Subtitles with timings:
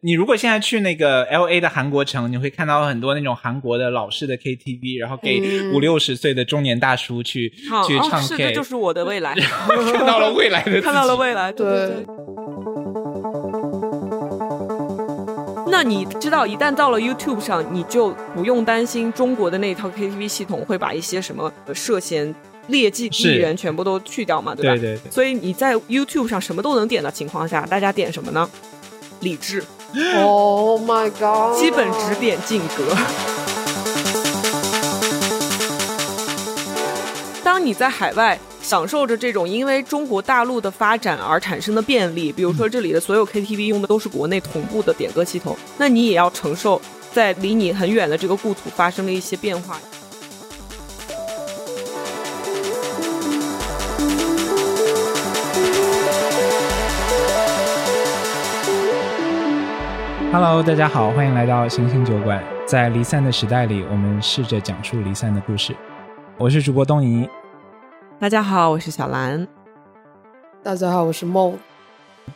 [0.00, 5.72] 你如果现在去那个 L A 的韩国城，你会看到很多那种韩国的老式的 K T V，然后给嗯。
[5.74, 9.34] 五六十岁的中年大叔去、好去唱哦是，K，这就是我的未来，
[9.92, 11.96] 看到了未来的，看到了未来，对对对。
[11.96, 12.06] 对。
[15.68, 22.32] 那你知道，一旦到了 YouTube 上，你就不用担心中国的那套 KTV 系统会把一些什么呃涉嫌
[22.68, 24.74] 劣迹艺人全部都去掉嘛，对吧？
[24.76, 25.10] 对对对。
[25.10, 28.48] 所以你在 YouTube 上什么都能点的情况下，大家点什么呢？
[29.20, 31.58] 理智，Oh my god！
[31.58, 32.94] 基本只点进歌。
[37.42, 46.78] 当你在海外享受着这种因为中国大陆的发展而产生的便利，比如说这里的所有 KTV 用的都是国内同步的点歌系统，那你也要承受
[47.10, 49.80] 在离你很远的这个故土发生了一些变化。
[60.30, 62.44] Hello，大家好，欢迎来到星星酒馆。
[62.66, 65.74] 在离散的时代里，我们试着讲述离散的故事。
[66.36, 67.26] 我是主播东尼。
[68.20, 69.48] 大家好，我是小兰。
[70.62, 71.58] 大家好，我是梦。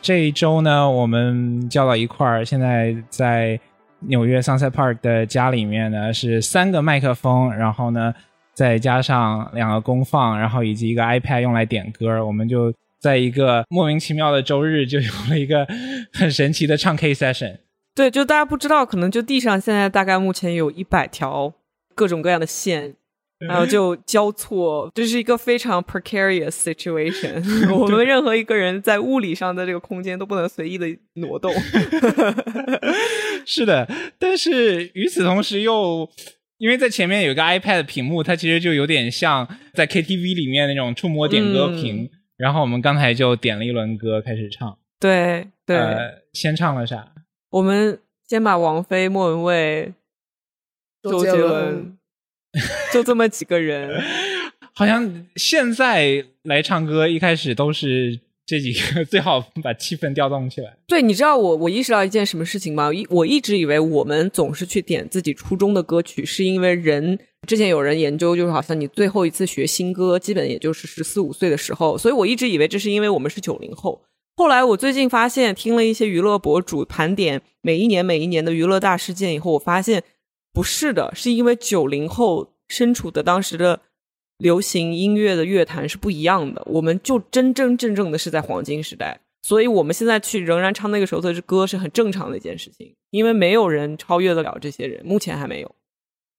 [0.01, 3.59] 这一周呢，我们叫到一块儿，现在在
[3.99, 8.11] 纽约 Sunset Park 的家里面呢，是三个麦克风，然后呢，
[8.55, 15.67] 再加上两个功放，然后以及一个 iPad 用来点歌，我们就在一个莫名其妙的周日，就有了一个
[16.11, 17.57] 很神奇的唱 K session。
[17.95, 21.53] 对，就大家不知道，可能就地上现在大概目前有一百条
[21.95, 22.95] 各种各样的线，
[23.39, 27.43] 然后就交错，这是一个非常 precarious situation。
[27.73, 31.53] 我们任何一个人在物理上的这个空间都不能随意的挪动。
[33.45, 36.09] 是的，但是与此同时又。
[36.59, 42.03] 因为在前面有一个 iPad 屏幕，它其实就有点像在 KTV 里面那种触摸点歌屏。
[42.03, 44.77] 嗯然后我们刚才就点了一轮歌开始唱。
[44.99, 47.07] 对对、呃，先唱了啥？
[47.53, 49.93] 我们先把王菲、莫文蔚、
[51.03, 51.95] 周杰伦，
[52.91, 54.01] 就这么几个人。
[54.73, 60.75] 好像现在来唱歌，一开始都是这几个，最好把气氛调动起来。
[60.87, 62.91] 对，你知道我我意识到一件什么事情吗？
[62.91, 74.01] 一我一直以为我们总是去点自己初中的歌曲，是因为人之前有人研究，就是好像你最后一次学新歌，基本也就是十四五岁的时候，所以我一直以为这是因为我们是九零后。
[74.35, 80.03] 后来我最近发现，听了一些娱乐博主盘点每一年每一年的娱乐大事件以后，我发现
[80.51, 83.81] 不是的，是因为九零后身处的当时的
[84.37, 89.21] 流行音乐的乐坛是不一样的，我们就真真正正的是在黄金时代。
[89.43, 95.75] 所以我们现在去仍然唱那个时候的歌是很正常的一件事情，因为没有人超越得了这些人，目前还没有。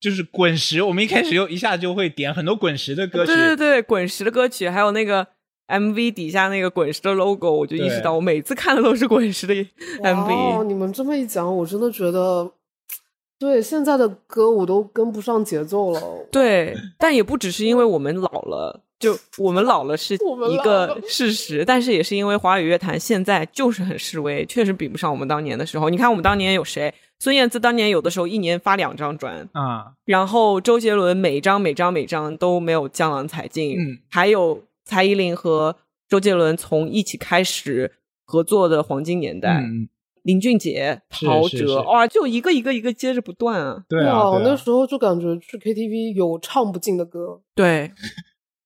[0.01, 3.33] 就是滚石，我们一开始又一下就会点很多滚石的歌曲。
[3.33, 5.27] 对对对，滚石的歌曲，还有那个
[5.69, 9.55] MV 底下那个滚石的 logo，我就意识到，我每次看的都是滚石的
[10.03, 10.59] MV。
[10.59, 12.51] 哦，你们这么一讲，我真的觉得，
[13.39, 16.01] 对现在的歌我都跟不上节奏了。
[16.31, 20.15] 对，但也不只是因为我们老了，就我们老了是
[20.51, 25.89] 一个事实，但是也是因为华语乐坛现在就是很示威，确实比不上我们当年的时候。
[25.89, 26.93] 你看我们当年有谁？
[27.21, 35.77] 孙燕姿当年有的时候一年发两张专，啊，然后周杰伦每一张每张每张都没有江郎才尽，嗯，还有蔡依林和
[36.09, 37.93] 周杰伦从一起开始
[38.25, 39.89] 合作的黄金年代，嗯，
[40.23, 43.85] 林俊杰、陶喆，哇，就一个一个一个接着不断啊。
[43.89, 47.43] 对啊，我对啊那时候就感觉去 KTV 有唱不尽的歌。
[47.55, 47.93] 对，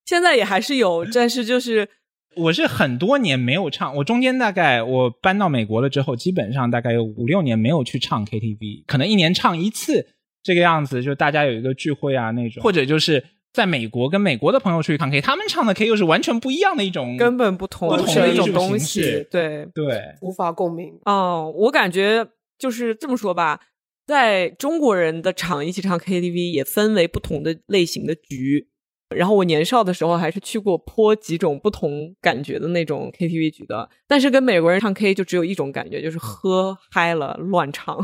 [0.04, 1.88] 现在也还是有，但是就是
[2.36, 10.06] 我是很多年没有唱，我中间大概我搬到美国了之后，基本上大概有五六年没有去唱 KTV，可能一年唱一次
[10.42, 19.28] 这个样子，就大家有一个聚会啊那种，或者就是在美国跟美国的朋友出去唱 K，他们唱的 K 又是完全不一样的一种，根本不同不同的一种的艺术形东西式。
[19.30, 20.98] 对，对，无法共鸣。
[21.04, 22.26] 哦，我感觉
[22.58, 23.60] 就是这么说吧，
[24.06, 28.68] 在中国人的场一起唱 KTV 也分为不同的类型的局。
[29.16, 37.96] 然后我年少的时候还是去过颇几种不同感觉的那种 KTV 局的，但是跟美国人唱 K 就只有一种感觉，就是喝嗨了乱唱。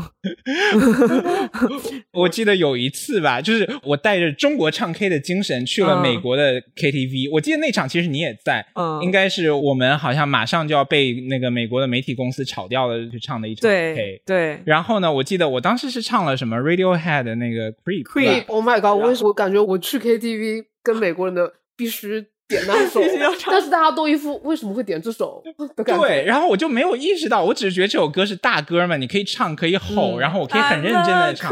[2.13, 14.21] 我记得有一次吧，就是我带着中国唱 K 的精神去了嗯美国的 KTV，、我记得那场其实你也在，嗯，应该是我们好像马上就要被那个美国的媒体公司炒掉了，去唱的一场 K 对。
[14.25, 18.85] 对然后呢，我记得我当时是唱了什么 Radiohead 的那个 Creep，Creep 吧 Oh my god！
[18.99, 25.43] 我为什么我感觉我去 KTV 跟美国人的必须点那首必须要，唱但是大家都一副为什么会点这首
[25.75, 26.07] 的感觉。
[26.07, 31.49] 对，然后我就没有意识到，我只是觉得这首歌是大歌嘛，你可以唱，可以吼，嗯然后我可以很认真的唱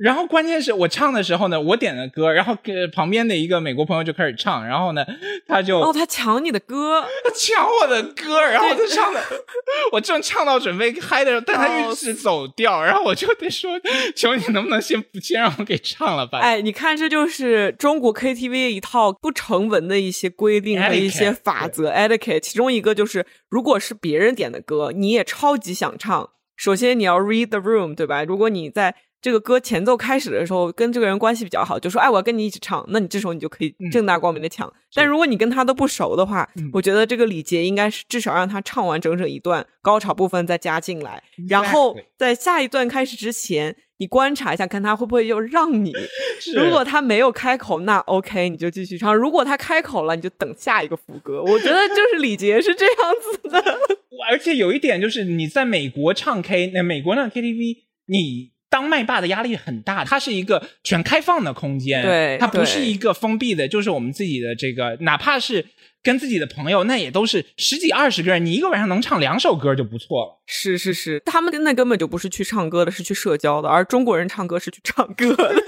[0.00, 5.04] 然后关键是我唱的时候呢，我点的歌，然后给旁边的一个美国朋友就开始唱，然后呢，
[5.46, 9.22] 他就哦，他抢你的歌，他抢我的歌，然后我就唱的，
[9.92, 13.70] 我正唱到准备嗨的时候，但他一直走调，然后我就得说，
[14.16, 16.38] 求你能不能先不先让我给唱了吧？
[16.38, 28.24] 哎，你看，这就是中国 KTV 一套不成文的一些规定和一些法则 etiquette，其中一个就是，如果是别人点的歌，你也超级想唱，首先你要 read the room，对吧？
[28.24, 34.72] 如果你在这个歌前奏开始的时候跟这个人关系比较好，就说哎，我要跟你一起唱，那你这时候你就可以正大光明的抢。
[34.94, 45.92] 但如果你跟他都不熟的话，我觉得这个礼节应该是至少让他唱完整整一段高潮部分再加进来，然后在下一段开始之前，你观察一下，看他会不会又让你。
[46.56, 51.42] 如果他没有开口，那 OK，你就继续唱；如果他开口了，你就等下一个副歌。
[51.42, 53.78] 我觉得就是礼节是这样子的。
[54.30, 57.76] 而且有一点就是你在美国唱 K，那美国那 KTV，
[58.06, 65.66] 你当麦霸的压力很大，它是一个全开放的空间，对它不是一个封闭的，就是我们自己的这个，哪怕是
[66.04, 70.40] 跟自己的朋友，那也都是十几二十个人，你一个晚上能唱两首歌就不错了。
[70.46, 75.64] 是是是，他们那根本就不是去唱歌的，是去社交的，而中国人唱歌是去唱歌的。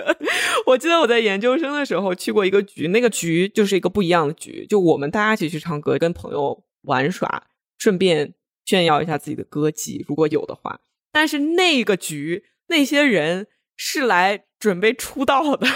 [0.66, 7.44] 我记得我在研究生的时候去过一个局，那个局就是一个不一样的局，就我们大家一起去唱歌，跟朋友玩耍，
[7.78, 8.34] 顺便
[8.66, 10.80] 炫耀一下自己的歌技，如果有的话。
[11.12, 15.66] 但是那个局那些人是来准备出道的，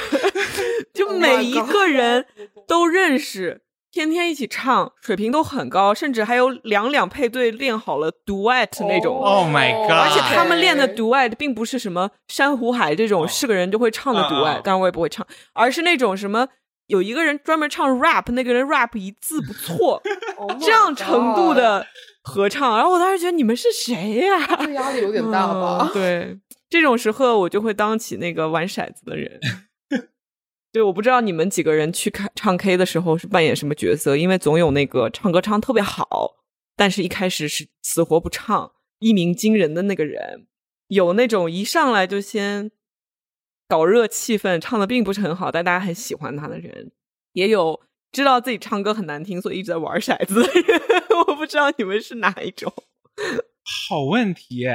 [0.94, 2.26] 就 Oh 每一个人
[2.66, 3.62] 都认识，
[3.92, 9.16] 天天一起唱，水平都很高，甚至还有两两配对练好了 duet 那种。
[9.18, 16.48] Oh my god 而且他们练的 OK duet 并不是什么珊瑚海这种哦是个人就会唱的啊 duet，、啊当然我也不会唱，而是那种什么
[16.86, 20.00] 有一个人专门唱 rap，那个人 rap 一字不错，
[20.38, 21.84] Oh 这样程度的
[22.26, 22.76] 合唱。
[22.76, 25.92] 然后我当时觉得你们是谁呀、这压力有点大吧嗯？
[25.94, 26.38] 对，
[26.68, 29.40] 这种时候我就会当起那个玩骰子的人。
[30.72, 36.36] 对，我不知道你们几个人去看唱 K 的时候是扮演什么角色，因为总有那个唱歌唱特别好，
[36.76, 40.46] 但是一开始是死活不唱，一鸣惊人的那个人，
[40.88, 42.70] 有那种一上来就先
[43.66, 46.90] 搞热气氛，唱的并不是很好，但大家很喜欢他的人，
[47.32, 47.80] 也有
[48.12, 51.05] 知道自己唱歌很难听，所以一直在玩骰子的人。
[51.46, 52.72] 我不知道你们是哪一种。
[53.88, 54.66] 好问题！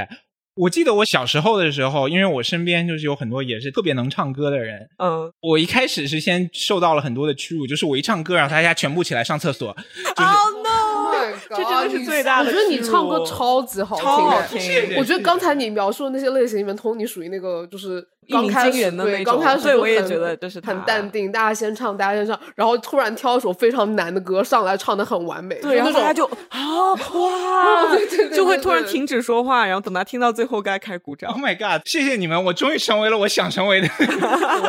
[0.55, 14.47] 我记得我小时候的时候，因为我身边就是有很多也是特别能唱歌的人，嗯，我一开始是先受到了很多的屈辱，就是我一唱歌，然后大家全部起来上厕所， 就是、Oh my 这真的是最大的我觉得你唱歌超级好听，超好哎。
[14.47, 14.97] 听。
[14.97, 31.41] 我觉得刚才你描述的那些类型里面，Tony 属于那个就是一鸣刚开始惊人的那对，刚开始就很对我也觉得就是很淡定，大家先唱，大家先唱，然后突然挑一首非常难的歌上来，唱的很完美，对，然后大家就 啊哇，对对对就会突然停止说话，然后等他听到最后该开始鼓掌 Oh。
[31.41, 31.81] my god！
[31.85, 33.87] 谢谢你们，我终于成为了我想成为的。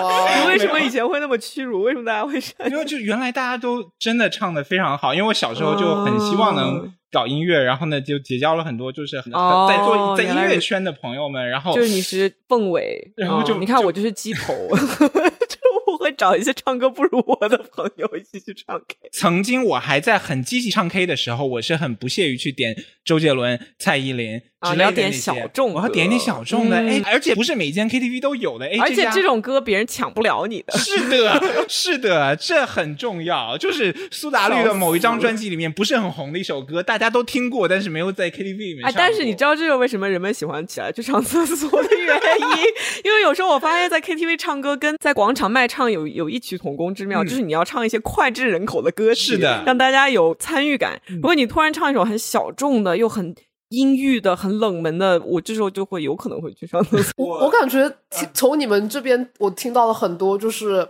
[0.00, 1.82] 哇你为什么以前会那么屈辱？
[1.82, 2.42] 为什么大家会？
[2.70, 18.96] 因为就原来大家都真的唱的非常好，因为我小时候就很希望能哦搞音乐，然后呢就结交了很多就是很、哦在做在音乐圈的朋友们，然后就是你是凤尾，然后就嗯你看我就是鸡头， 就我会找一些唱歌不如我的朋友一起去唱 K。
[19.12, 22.74] 曾经我还在很积极唱 K 的时候，我是很不屑于去点
[23.04, 30.78] 周杰伦、蔡依林啊之类的你要点小众歌我要点点小众的，嗯哎、而且不是每间 KTV 都有的，哎，而且这种歌别人抢不了你的。
[30.78, 33.58] 是的，是的，这很重要。
[33.58, 42.46] 就是苏打绿的某一张专辑里面不是很红的一首歌，大家都听过，但是没有在 KTV 里面哎，唱但是你知道这个为什么人们喜欢起来去上厕所的原因？
[43.04, 51.00] 因为有时候我发现，在 KTV 唱歌跟在广场卖唱有有异曲同工之妙，嗯就是你要唱一些脍炙人口的歌曲，是的让大家有参与感。
[51.08, 53.34] 嗯如果你突然唱一首很小众的，又很
[53.72, 57.12] 阴郁的、很冷门的，我这时候就会有可能会去上厕所。
[57.16, 60.86] 我我感觉听从你们这边，我听到了很多就是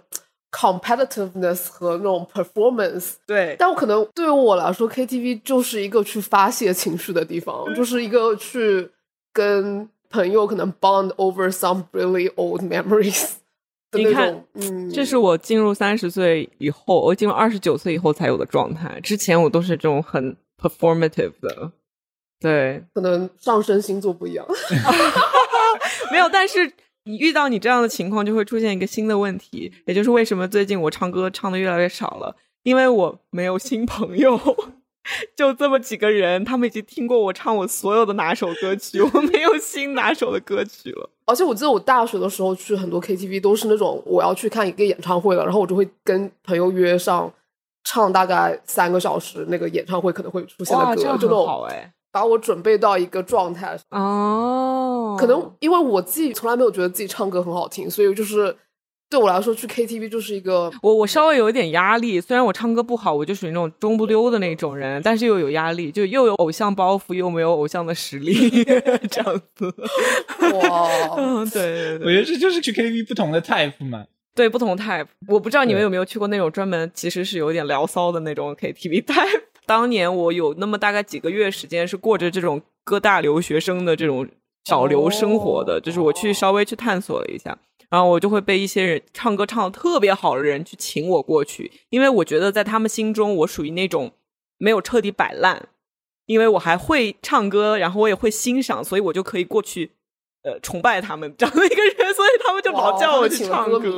[0.50, 3.12] competitiveness 和那种 performance。
[3.24, 8.90] 对，但我可能对于我来说，KTV 就是一个去发泄情绪的地方，就是一个去
[9.32, 13.34] 跟朋友可能 bond over some really old memories
[13.92, 14.44] 的你看。
[14.54, 18.98] 嗯，这是我进入三十岁以后，我进入二十九岁以后才有的状态。
[19.00, 21.72] 之前我都是这种很 performative 的，
[22.42, 24.44] 对，可能上升星座不一样。
[26.10, 26.70] 没有，但是
[27.04, 34.38] 你遇到你这样的情况，就会出现一个新的问题，也就是为什么最近我唱歌唱的越来越少了，因为我没有新朋友，
[35.36, 41.08] 就这么几个人，他们已经听过我唱我所有的拿手歌曲，我没有新拿手的歌曲了。
[41.24, 47.32] 而且我记得我大学的时候去很多 KTV 都是那种我要去看一个演唱会了，然后我就会跟朋友约上
[47.84, 51.92] 唱大概三个小时，那个演唱会可能会出现的歌，样就那种好哎。
[52.12, 53.76] 把我准备到一个状态。
[53.90, 58.54] 哦，可能因为我自己从来没有觉得自己唱歌很好听，所以就是
[59.10, 68.34] 对我来说去 KTV 就是一个我我稍微有一点压力，虽然我唱歌不好，我就属于那种中不溜的那种人，但是又有压力，就又有偶像包袱，又没有偶像的实力，
[69.10, 69.74] 这样子。
[70.68, 74.04] 哇， 嗯，对对对我觉得这就是去 KTV 不同的 type 嘛。
[74.34, 75.06] 对，不同 type。
[75.28, 79.42] 我不知道你们有没有去过那种专门其实是有点聊骚的那种 KTV type。
[79.66, 84.28] 当年我有那么大概几个月时间是过着这种哥大留学生的这种
[84.64, 87.58] 小留生活的，哦就是我去稍微去探索了一下。
[87.90, 94.12] 然后我就会被一些人唱歌唱的特别好的人去请我过去，因为我觉得在他们心中我属于那种
[94.56, 95.68] 没有彻底摆烂，
[96.24, 99.90] 因为我还会唱歌，然后我也会欣赏，所以我就可以过去
[100.42, 103.88] 呃崇拜他们这样的一个人，所以他们就老叫我去唱歌迷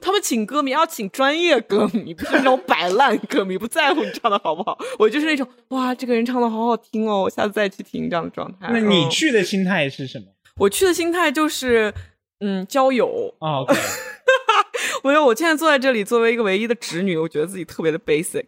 [0.00, 4.78] 他们请歌迷要请专业歌迷，不是那种摆烂歌迷，不在乎你唱的好不好。
[4.98, 8.68] 我就是那种哇，这个人唱的好好听哦，我下次再去听这样的状态。
[8.70, 10.26] 那你嗯去的心态是什么？
[10.56, 11.92] 我去的心态就是
[12.40, 13.60] 嗯交友，啊
[15.02, 18.44] 我觉得我现在坐在这里，作为一个唯一的直女，我觉得自己特别的 basic，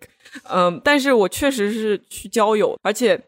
[0.49, 3.21] 嗯，但是我确实是去交友，而且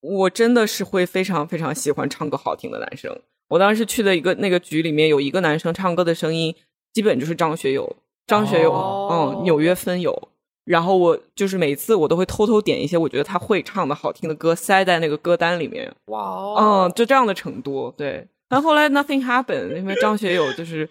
[0.00, 3.20] 我真的是会非常非常喜欢唱歌好听的男生。
[3.50, 6.54] 我当时去的一个那个局里面，有一个男生唱歌的声音，
[6.92, 10.28] 基本就是张学友，张学友，哦嗯，纽约分友。
[10.64, 16.54] 然后我就是每次我都会偷偷点一些我觉得他会唱的好听的歌，塞在那个歌单里面，哇哦，
[16.86, 18.28] 嗯，就这样的程度，对。
[18.48, 20.88] 但后来 nothing happened，因为张学友就是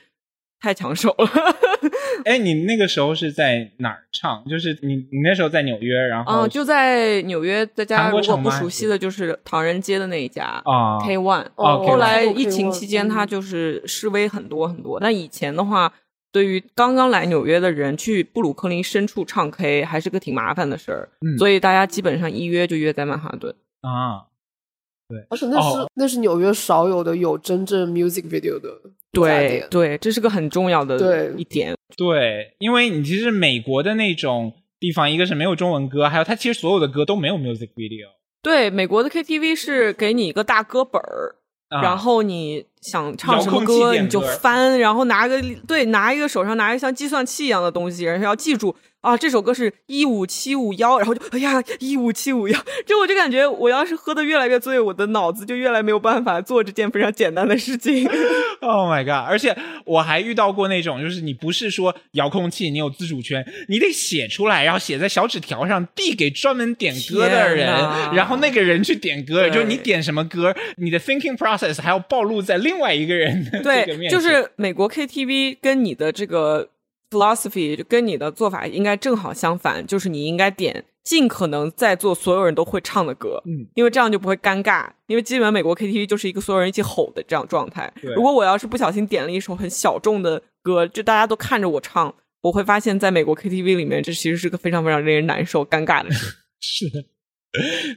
[0.59, 1.55] 太抢手了。
[2.25, 4.43] 哎，你那个时候是在哪儿唱？
[4.49, 11.45] 就是你你那时候在纽约，然后嗯，就在纽约，大家如果不熟悉的就是唐人街的那一家啊 K One。
[11.55, 14.99] 哦后来疫情期间，他就是示威很多很多。
[14.99, 15.91] 但以前的话，
[16.31, 21.09] 对于刚刚来纽约的人，去布鲁克林深处唱 K 还是个挺麻烦的事儿。
[21.25, 23.55] 嗯所以大家基本上一约就约在曼哈顿。
[23.81, 24.27] 啊，
[25.07, 31.33] 对而且那是、哦那是纽约少有的有真正 music video 的家对对，这是个很重要的对。
[31.37, 31.75] 一点。
[31.97, 38.07] 对，因为你其实美国的那种地方，一个是没有中文歌，还有它其实所有的歌都没有 music video，
[38.43, 41.35] 对，美国的 KTV 是给你一个大歌本儿，
[41.69, 58.10] 啊然后你想唱什么歌你就翻，然后拿个对拿一个手上拿一个像计算器一样的东西，然后要记住啊这首歌是一五七五幺，然后就哎呀一五七五幺，就我就感觉我要是喝的越来越醉，我的脑子就越来没有办法做这件非常简单的事情。
[58.62, 59.25] Oh my god！
[59.25, 67.68] 而且我还遇到过那种，就是你不是说遥控器，你有自主权，你得写出来，然后写在小纸条上，递给专门点歌的人，
[68.13, 74.10] 然后那个人去点歌，就是你点什么歌，你的 thinking process 还要暴露在另外一个人的这个对。
[74.10, 76.68] 就是美国 KTV 跟你的这个
[77.09, 84.87] philosophy 就跟你的做法应该正好相反，就是你应该点尽可能在座所有人都会唱的歌，嗯，因为这样就不会尴尬。
[85.07, 88.13] 因为基本美国 KTV 就是一个所有人一起吼的这样状态对。
[88.13, 96.35] 如果我要是不小心点了一首很小众的歌，就大家都看着我唱，我会发现在美国 KTV 里面，这其实是个非常非常令人难受、尴尬的事。
[96.61, 97.03] 是的，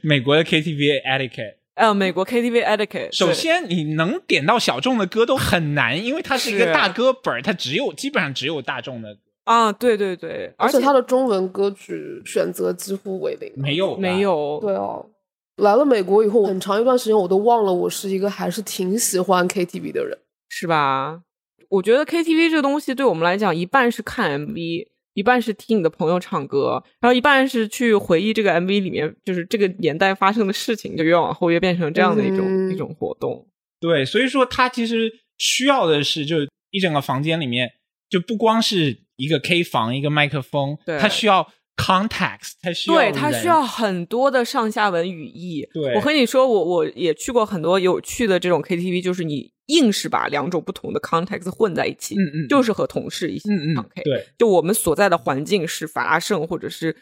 [0.01, 1.62] 美国的 KTV etiquette。
[1.75, 13.51] 呃，美国 KTV etiquette，首先，你能点到小众的歌都很难，因为它是一个大歌本儿，它只有基本上只有大众的，啊，对对对，而而且它的中文歌曲选择几乎为零。
[13.55, 15.09] 没有没有对哦，
[15.57, 20.17] 来了美国以后，很长一段时间我都忘了我是一个还是挺喜欢 KTV 的人。
[20.49, 21.21] 是吧？
[21.69, 33.47] 我觉得 KTV 这个东西对我们来讲，一半是看 MV，一半是听你的朋友唱歌，然后一半是去回忆这个 MV 里面就是这个年代发生的事情，就越往后越变成这样的一种、嗯一种活动。
[33.79, 36.37] 对，所以说它其实需要的是，就
[36.71, 37.69] 一整个房间里面，
[38.09, 45.67] 就不光是一个 K 房，一个麦克风，对它需要 context，它需要对，它需要很多的上下文语义。
[45.73, 54.03] 对我和你说，我我也去过很多有趣的这种 KTV，就是你硬是把两种不同的 context 混在一起，嗯嗯就是和同事一起嗯唱嗯 K。
[54.03, 54.27] 对。
[54.37, 56.95] 就我们所在的环境是法拉盛或者是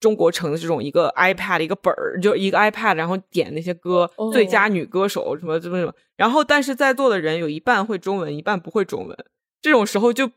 [0.00, 9.16] 中国城的这种一个 iPad 一个本儿，就一个 iPad，然后点那些歌，哦最佳女歌手什么什么什么，然后但是在座的人有一半会中文，一半不会中文，
[9.60, 10.30] 这种时候就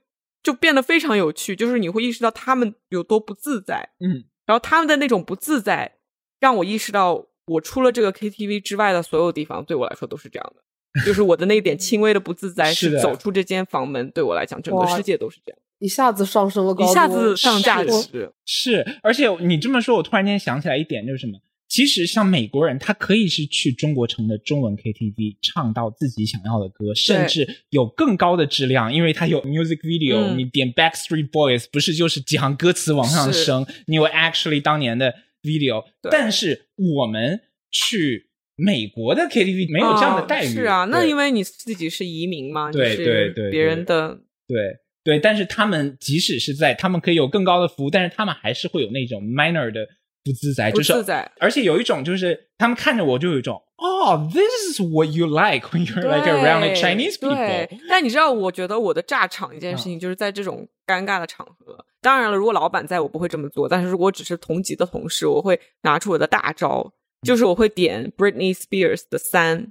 [0.44, 5.96] 就变得非常有趣，就是你会意识到他们有多不自在，嗯，然后他们的那种不自在，
[6.42, 10.63] 让我意识到我除了这个 KTV 之外的所有地方对我来说都是这样的。
[11.06, 15.60] 就是我的那一点轻微的不自在，是的走出这间房门，对我来讲，整个世界都是这样。
[15.80, 18.32] 一下子上升了高度，一下子上价是值。
[18.46, 21.40] 是，而且你这么说，我突然间想起来一点，就是什么？
[21.68, 40.48] 其实像美国人，他可以是去中国城的中文 KTV 唱到自己想要的歌，甚至有更高的质量，因为他有 music video、嗯你点 Backstreet Boys 不是就是几行歌词往上升，你有 actually 当年的 video，但是我们去美国的 KTV 没有这样的待遇。
[40.48, 49.86] 是啊，那因为你自己是移民嘛，对就是对对别人的对对，但是他们即使是在，他们可以有更高的服务，但是他们还是会有那种 minor 的
[50.24, 51.30] 不自在，不就是自在。
[51.40, 61.86] 而且有一种就是他们看着我就有一种哦，this is what you like when you're like around like Chinese 对 people。，但你知道，我觉得我的炸场一件事情，就是在这种尴尬的场合。
[62.02, 69.66] 当然了，如果老板在我不会这么做，但是如果只是同级的同事，我会拿出我的大招，就是我会点 Britney Spears 的《三》，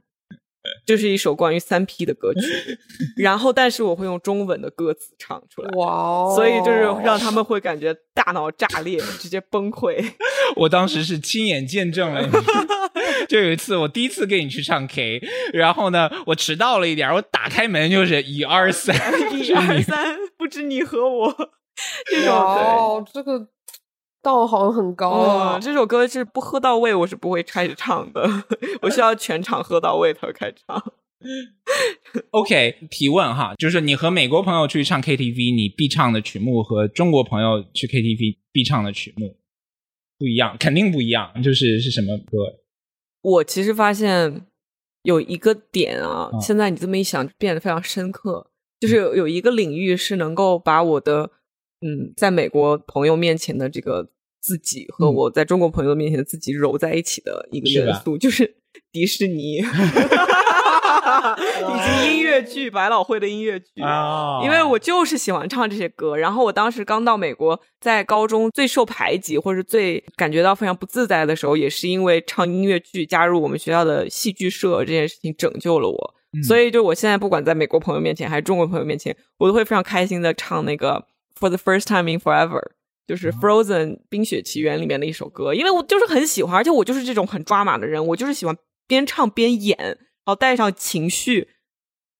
[0.87, 2.40] 就是一首关于三 P 的歌曲，
[3.16, 5.71] 然后但是我会用中文的歌词唱出来。
[5.76, 6.32] 哇哦！
[6.35, 10.12] 所以就是让他们会感觉大脑炸裂，直接崩溃。
[10.56, 12.30] 我当时是亲眼见证了你，
[13.28, 15.21] 就有一次我第一次跟你去唱 K，
[15.52, 18.94] 然后呢，我迟到了一点，我打开门就是一二三，
[19.32, 21.35] 一二三，不止你和我。
[22.11, 22.35] 这种。
[22.35, 23.49] 哦，这个
[24.23, 25.61] 道行很高啊嗯，。
[25.61, 28.29] 这首歌是不喝到位，我是不会开始唱的。
[28.83, 30.93] 我需要全场喝到位才会开始唱。
[32.31, 39.37] OK，提问哈，就是你和美国朋友去唱 KTV，你必唱的曲目和中国朋友去 KTV 必唱的曲目
[40.19, 41.31] 不一样，肯定不一样。
[41.43, 42.59] 就是是什么歌？
[43.23, 44.47] 我其实发现
[45.02, 48.50] 有一个点啊，嗯现在你这么一想，变得非常深刻。
[48.81, 51.31] 就是有有一个领域是能够把我的
[51.83, 54.09] 嗯，在美国朋友面前的这个
[54.41, 55.15] 自己和嗯。
[55.15, 58.57] 我在中国朋友面前的自己揉在一起的一个元素，就是
[58.91, 59.65] 迪士尼， 以
[62.07, 76.15] 及音乐剧，百老汇的音乐剧啊因为我就是喜欢唱这些歌，然后我当时刚到美国，在高中最受排挤或者最感觉到非常不自在的时候，也是因为唱音乐剧加入我们学校的戏剧社这件事情拯救了我。
[76.33, 76.43] 嗯。
[76.43, 81.05] 所以就我现在不管在美国朋友面前还是中国朋友面前，我都会非常开心的唱那个
[81.43, 82.73] For the First Time in Forever。
[83.05, 88.57] 就是哦 Frozen 冰雪奇缘里面的一首歌，因为我就是很喜欢，而且我就是这种很抓马的人，我就是喜欢
[88.87, 91.49] 边唱边演，然后带上情绪，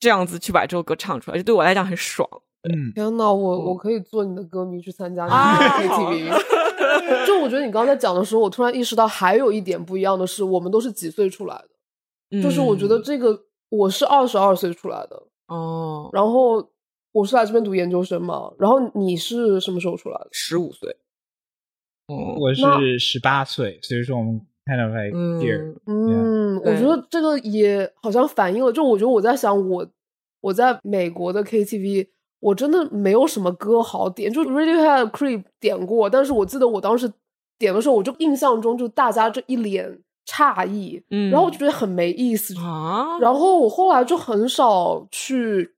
[0.00, 2.29] 这样子去把这首歌唱出来，就对我来讲很爽。
[2.69, 7.26] 嗯，天呐，我我可以做你的歌迷去参加你啊的 KTV。
[7.26, 12.43] 就我觉得你刚才讲的时候，我突然意识到还有一点不一样的是，我们都是几岁出来的。
[12.43, 16.72] 就是我觉得嗯这个我是二十二岁出来的，哦，然后
[17.12, 20.28] 我是来这边读研究生嘛，然后你是什么时候出来的？
[20.32, 20.97] 十五岁，
[22.08, 29.86] 哦，我是十八岁，所以说我们 kind of like dear，嗯，嗯，我觉得这个也好像反映了，就我觉得我在想我
[30.41, 32.08] 我在美国的 KTV，
[32.41, 37.13] 我真的没有什么歌好点，就 Radiohead、Creep 点过，但是我记得我当时
[37.58, 45.75] 点的时候，我就印象中就大家这一脸诧异，嗯然后我就觉得很没意思，啊，然后我后来就很少去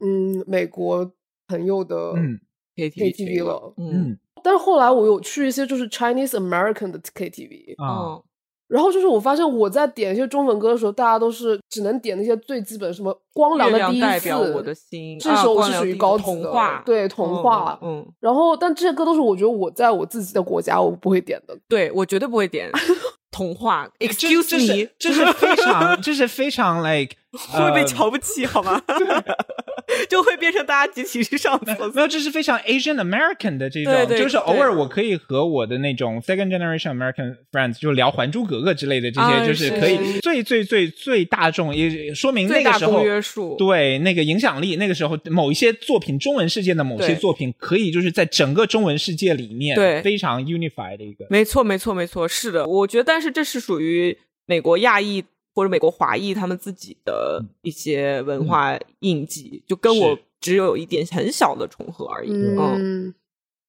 [0.00, 1.10] 嗯美国
[1.48, 2.40] 朋友的嗯
[2.76, 8.24] KTV 了，嗯，嗯但是后来我有去一些就是 Chinese American 的 KTV，啊，哦，
[8.68, 17.78] 然后就是我发现我在点一些中文歌的时候，大家都是只能点那些最基本，什么光良的第一次，代表我的心，这啊首是属于高级的对童话。
[17.82, 21.56] 嗯，嗯然后，但这些歌都是我觉得我在我自己的国家我不会点的。
[21.68, 22.70] 对我绝对不会点
[23.30, 27.16] 童话，excuse me，是这是非常 这是非常 like
[27.50, 28.80] 会被呃瞧不起好吗？
[30.08, 31.86] 就会变成大家集体去上厕所。
[31.86, 32.02] 没所。
[32.02, 50.02] 有，这是非常 Asian American 的这种，对对就是偶尔我可以和我的那种 second generation American friends 就聊《还珠格格》之类的这些，啊就是可以最最最最大众，也说明那个时候约束对那个影响力，那个时候某一些作品，中文世界的某些作品，可以就是在整个中文世界里面对。
[50.02, 51.26] 非常 unified 的一个。
[51.30, 54.16] 没错，没错，没错，是的，我觉得，但是这是属于
[54.46, 62.30] 美国亚裔或者美国华裔他们自己的一些文化印记，就跟我只有一点很小的重合而已。
[62.32, 63.14] 嗯，嗯，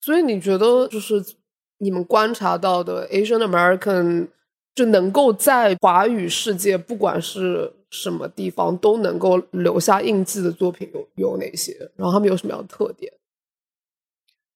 [0.02, 1.24] 所以你觉得就是
[1.78, 4.30] 你们观察到的 Asian American
[4.74, 11.92] 就能够在华语世界，不管是什么地方，都能够留下印记的作品有有哪些？
[11.96, 13.14] 然后他们有什么样的特点？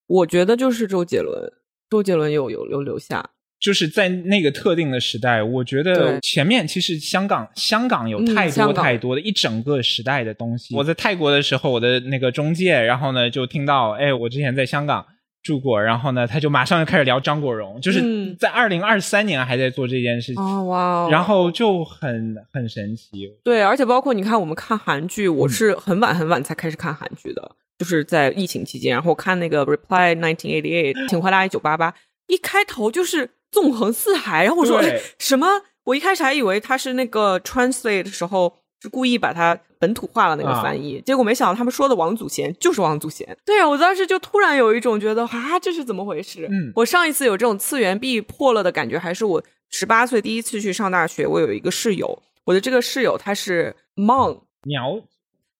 [0.08, 1.54] 我觉得就是周杰伦，
[1.89, 10.76] 周杰伦有有有留下，就是在那个特定的时代，我觉得前面其实香港香港有嗯太多太多的一整个时代的东西。
[10.76, 15.06] 我在泰国的时候，我的那个中介，然后呢就听到，哎，我之前在香港
[15.43, 18.36] 住过，然后呢他就马上就开始聊张国荣，就是嗯。
[18.39, 21.10] 在二零二三年还在做这件事情，哦哇哦。
[21.12, 23.28] 然后就很很神奇。
[23.43, 25.50] 对，而且包括你看，我们看韩剧，我嗯。
[25.50, 31.93] 是很晚很晚才开始看韩剧的，就是在疫情期间，然后看那个《Reply 1988》，请回答一九八八，
[32.28, 35.47] 一开头就是纵横四海，然后我说对哎什么？
[35.85, 43.35] 我一开始还以为他是那个 translate 的时候是故意把它本土化了那个啊翻译，结果没想到他们说的王祖贤就是王祖贤。
[43.45, 46.47] 对啊，我当时就突然有一种觉得啊，这是怎么回事？
[46.51, 55.01] 嗯我上一次有这种次元壁破了的感觉，还是我十八岁第一次去上大学，我有一个室友，我的这个室友他是 Hmong，苗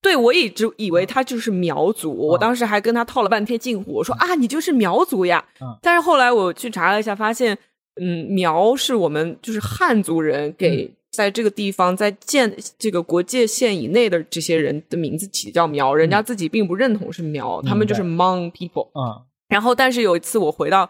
[0.02, 5.44] 对我一直以为他就是苗族，我当时还跟他套了半天近乎，我说啊，你就是苗族呀。
[5.60, 7.58] 嗯但是后来我去查了一下，发现，
[8.00, 18.90] 嗯，苗是我们就是汉族人给在这个地方在建这个国界线以内的这些人的名字起叫苗，人家自己并不认同是苗，他们就是 Hmong people。
[18.94, 20.90] 啊，然后，但是有一次我回到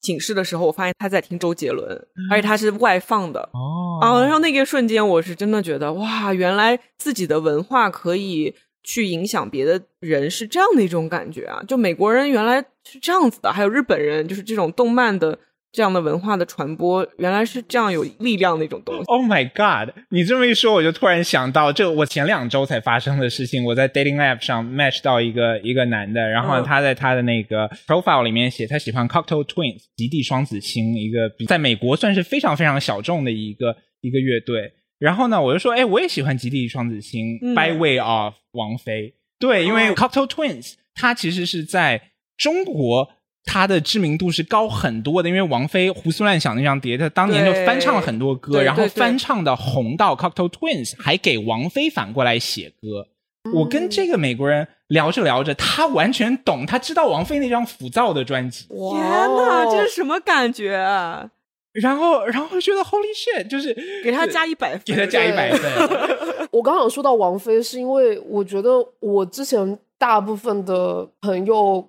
[0.00, 1.88] 寝室的时候，我发现他在听周杰伦，
[2.28, 3.48] 而且他是外放的。
[3.52, 11.62] 哦啊，然后那个瞬间，我是真的觉得哇，原来自己的文化可以去影响别的人，是这样的一种感觉啊！
[11.68, 15.38] 就美国人原来是这样子的，还有日本人，就是这种动漫的
[15.72, 19.02] 这样的文化的传播，原来是这样有力量的一种东西。
[19.06, 19.94] Oh my god！
[20.10, 23.64] 你这么一说，我就突然想到，这我前两周才发生的事情。
[23.64, 34.74] 我在 dating app 上 match 到一个一个男的，然后嗯他在他的那个 profile 里面写他喜欢 Cocktail Twins 极地双子星，一个在美国算是非常非常小众的一个一个乐队。
[34.98, 39.14] 然后呢，我就说，哎，我也喜欢极地双子星、嗯 by way of 王菲。
[39.38, 43.08] 对，因为哦 Cocktail Twins 他其实是在中国。
[43.44, 53.08] 它的知名度是高很多的，因为王菲《胡思乱想》那张碟，他当年就翻唱了很多歌，然后翻唱的红到 Cocktail Twins，还给王菲反过来写歌。
[53.52, 61.30] 我跟这个美国人聊着聊着，他完全懂，他知道王菲那张浮躁的专辑，天哪，这是什么感觉啊？
[61.72, 63.74] 然后然后觉得 Holy shit，就是
[64.04, 65.70] 给他加一百分，给他加一百分。
[66.52, 71.88] 我刚想说到王菲，是因为我觉得我之前大部分的朋友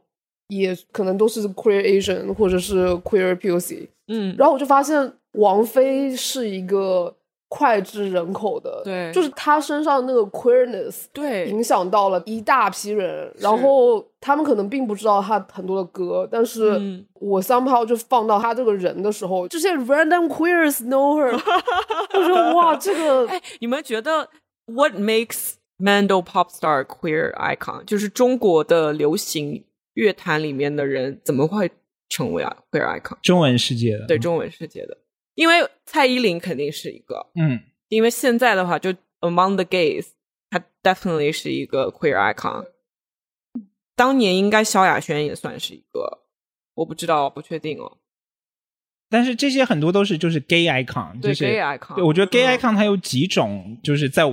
[0.57, 7.15] 也可能都是 queer Asian 或者是 queer POC，嗯，然后我就发现王菲是一个
[7.49, 9.11] 脍炙人口的，对。
[9.11, 17.05] 就是她身上那个 queerness 对，影响到了一大批人，然后他们可能并不知道她很多的歌，但是嗯。
[17.19, 21.31] 我 somehow 就放到她这个人的时候，这些 random queers know her，
[22.13, 24.29] 我说哇，这个哎，你们觉得
[24.65, 27.85] What makes Mando pop star queer icon？
[27.85, 29.63] 就是中国的流行
[29.93, 31.69] 乐坛里面的人怎么会
[32.09, 33.17] 成为啊 queer icon？
[33.21, 34.97] 中文世界的，对中文世界的，
[35.35, 40.07] 因为蔡依林肯定是一个，嗯，因为现在的话，就 Among the Gays，
[40.49, 42.67] 她 definitely 是一个 queer icon。
[43.95, 46.23] 当年应该萧亚轩也算是一个，
[46.75, 47.99] 我不知道，不确定哦。
[49.09, 54.25] 但是这些很多都是就是 gay icon，对就是 gay icon，对，我觉得 gay 嗯 icon 它有几种，就是在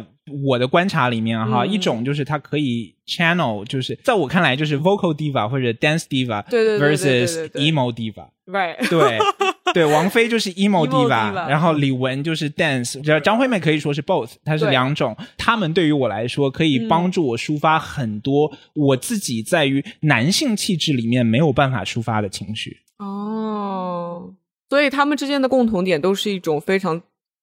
[0.45, 1.71] 我的观察里面哈，嗯。
[1.71, 9.19] 一种就是它可以 channel，就是在我看来就是 vocal diva 或者 dance diva，versus emo diva，right，对
[9.73, 11.49] 对，王菲就是 emo diva，diva。
[11.49, 15.17] 然后李玟就是 dance，张张惠妹可以说是 both，它是两种。
[15.37, 16.89] 他们对于我来说，可以嗯。
[16.89, 22.79] 帮助我抒发很多我自己在于男性气质里面没有办法抒发的情绪。
[22.99, 24.35] 哦，
[24.69, 27.01] 所以他们之间的共同点都是一种非常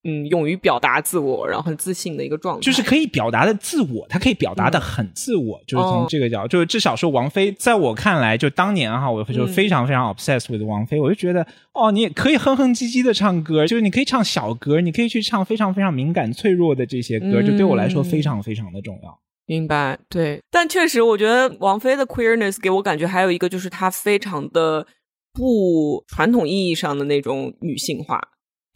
[0.08, 19.20] 嗯勇于表达自我，然后很自信的一个状态，就是可以表达的自我，他可以表达的很自我，就是从这个角度，就是至少说王菲，在我看来，就当年哈，我就非常非常 obsessed with 王菲，我就觉得哦，你也可以哼哼唧唧的唱歌，就是你可以唱小歌，你可以去唱非常非常敏感脆弱的这些歌，就对我来说非常非常的重要。
[19.46, 24.86] 明白，对，但确实，我觉得王菲的 queerness 给我感觉还有一个就是她非常的
[25.34, 28.22] 不传统意义上的那种女性化，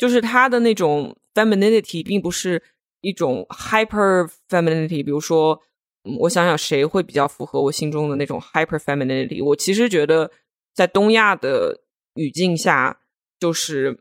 [0.02, 2.60] 就是她的那种 femininity 并不是
[3.02, 5.62] 一种 hyper femininity，比如说，
[6.06, 9.46] 嗯我想想谁会比较符合我心中的那种 hyper femininity？
[9.46, 10.32] 我其实觉得
[10.74, 11.82] 在东亚的
[12.16, 13.02] 语境下，
[13.40, 14.00] 就是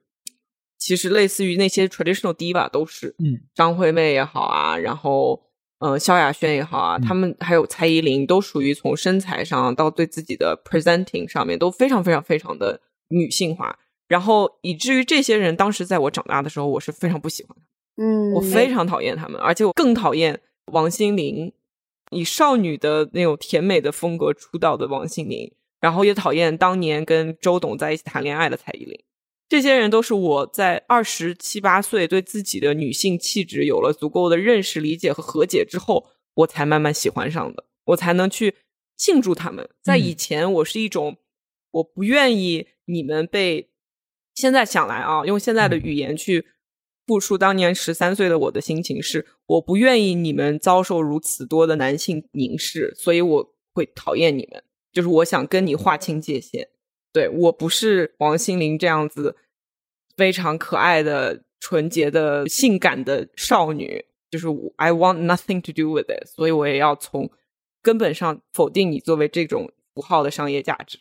[0.78, 5.42] 其实类似于那些 traditional diva 都是，嗯，张惠妹也好啊，然后
[5.80, 13.78] 嗯萧亚轩也好啊，嗯他们还有蔡依林，都属于从身材上到对自己的 presenting 上面都非常非常非常的女性化，
[14.11, 17.62] 然后以至于这些人当时在我长大的时候，我是非常不喜欢的。
[18.03, 20.40] 嗯，我非常讨厌他们，而且我更讨厌
[20.73, 21.53] 王心凌，
[22.11, 28.99] 以少女的那种甜美的风格出道的王心凌，然后也讨厌当年跟周董在一起谈恋爱的蔡依林。
[29.49, 38.57] 这些人都是我在二十七八岁对自己的女性气质有了足够的认识、理解和和解之后，我才慢慢喜欢上的，我才能去
[38.96, 39.70] 庆祝他们。
[39.83, 41.16] 在以前，我是一种
[41.70, 43.69] 我不愿意你们被，
[44.40, 46.46] 现在想来啊，用现在的语言去
[47.07, 54.62] 复述当年十三岁的我的心情是，我不愿意你们遭受如此多的男性凝视，所以我会讨厌你们。
[54.92, 56.68] 就是我想跟你划清界限。
[57.12, 59.37] 对我不是王心凌这样子
[60.16, 67.31] 非常可爱的、纯洁的、性感的少女，就是我 I want nothing to do with it，所以我也要从
[67.83, 70.98] 根本上否定你作为这种符号的商业价值。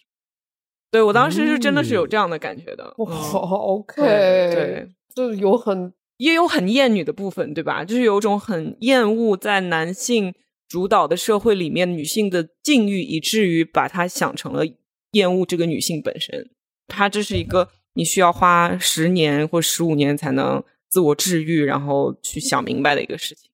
[0.92, 2.94] 对我当时是真的是有这样的感觉的。
[2.98, 7.86] 哇嗯，OK，对对，就有很也有很厌女的部分，对吧？
[7.86, 10.34] 就是有一种很厌恶在男性
[10.68, 14.64] 主导的社会里面女性的境遇，以至于把她想成了
[15.12, 16.50] 厌恶这个女性本身。
[16.88, 23.50] 她这是一个你需要花十年或十五年才能自我治愈，然后去想明白的一个事情。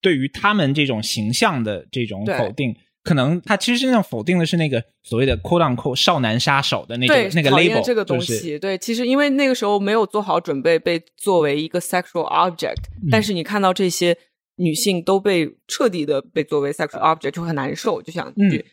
[0.00, 12.76] 对于他们这种形象的这种否定，可能他其实真正否定的是那个所谓的 “quote unquote” 少男杀手的那对个那个 label，这个东就是西，对，其实因为那个时候没有做好准备，被作为一个 sexual object，、
[13.10, 14.16] 但嗯是你看到这些
[14.56, 18.64] 女性都被彻底的被作为 sexual object，就很难受，就想嗯去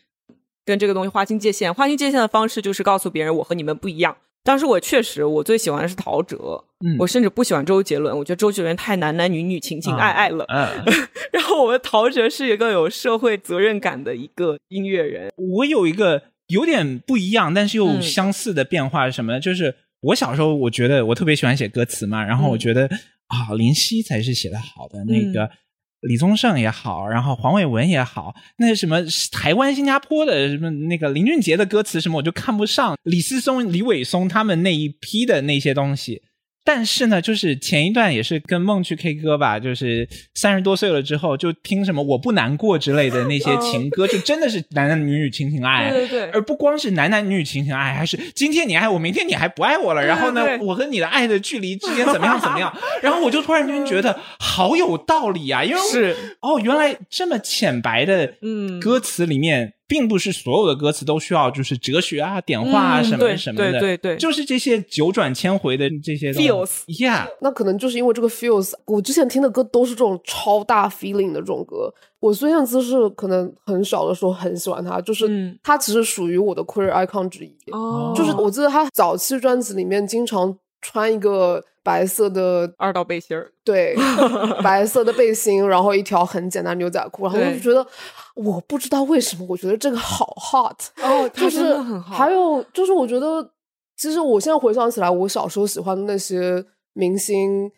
[0.64, 1.72] 跟这个东西划清界限。
[1.74, 4.16] 划清界限的方式就是告诉别人我和你们不一样。
[4.42, 6.36] 当时我确实，我最喜欢的是陶喆，
[6.84, 10.44] 嗯我甚至不喜欢周杰伦，我觉得周杰伦太男男女女情情爱爱了。
[10.48, 10.66] 嗯，
[11.32, 19.40] 然后我们陶喆是一个有社会责任感的一个音乐人，我有一个有点不一样，但是又嗯相似的变化是什么呢？
[19.40, 22.86] 就是我小时候，我觉得我特别喜欢写歌词嘛，然后我嗯觉得、
[23.26, 25.50] 啊，林夕才是写的好的，那嗯个
[26.00, 28.98] 李宗盛也好，然后黄伟文也好，那什么
[29.30, 36.22] 台湾、新加坡的什么那个林俊杰的歌词什么，我就看不上李思松、李伟松他们那一批的那些东西。
[36.64, 46.30] 但是呢，就是前一段也是跟梦去 K 歌吧，就是三十多岁了之后，就听什么我不难过之类的那些情歌，就真的是男男女女情情爱爱，对对对。
[46.30, 56.16] 而不光是男男女女情情爱爱，还是今天你爱我，明天你还不爱我了，然后呢，我和你的爱的距离之间怎么样怎么样， 然后我就突然间觉得好有道理啊，因为我是。
[56.40, 58.78] 哦，原来这么浅白的嗯。
[58.80, 64.16] 歌词里面，并不是所有的歌词都需要就是哲学啊、点化啊什么什么的，对对对。
[64.16, 66.48] 就是这些九转千回的这些东西。
[66.48, 71.92] Feels yeah，那可能就是因为这个 feels，我之前听的歌都是这种超大 feeling 的这种歌。
[72.20, 75.58] 我孙燕姿是可能很小的时候很喜欢她，就是嗯。
[75.60, 77.52] 她其实属于我的 queer icon 之一。
[77.72, 78.14] 哦。
[78.16, 83.96] 就是我记得她早期专辑里面经常穿一个白色的二道背心儿，对
[84.62, 87.84] 白色的背心，然后一条很简单牛仔裤，然后我就觉得
[88.44, 90.76] 我不知道为什么，我觉得这个好 hot。
[91.02, 91.76] 哦，就是。
[92.02, 93.50] 还有就是，我觉得
[93.96, 97.70] 其实我现在回想起来，我小时候喜欢的那些明星，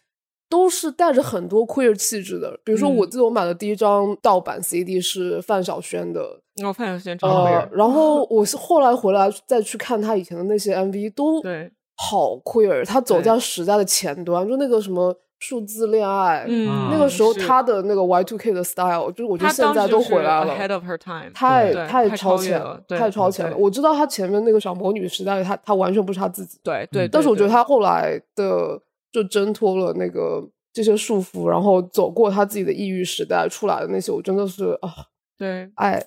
[0.49, 2.59] 都是带着很多 queer 气质的。
[2.65, 6.21] 比如说，嗯我记得我买的第一张盗版 CD 是范晓萱的，
[6.63, 20.55] 哦范晓萱超会呃，然后 我是后来回来再去看她以前的那些 MV，都对，好 queer，她走在时代的前端，就那个什么数字恋爱，嗯，那个时候是她的那个 Y two K 的 style，就是我觉得现在都回来了。
[20.55, 23.57] ，ahead of her time，太超前了，太超前了。
[23.57, 34.95] 我知道他前面那个小魔女时代，他他完全不是他自己，对对，但是我觉得对他后来的就挣脱了那个这些束缚，然后走过他自己的抑郁时代出来的那些，我真的是啊
[35.37, 36.01] 对爱。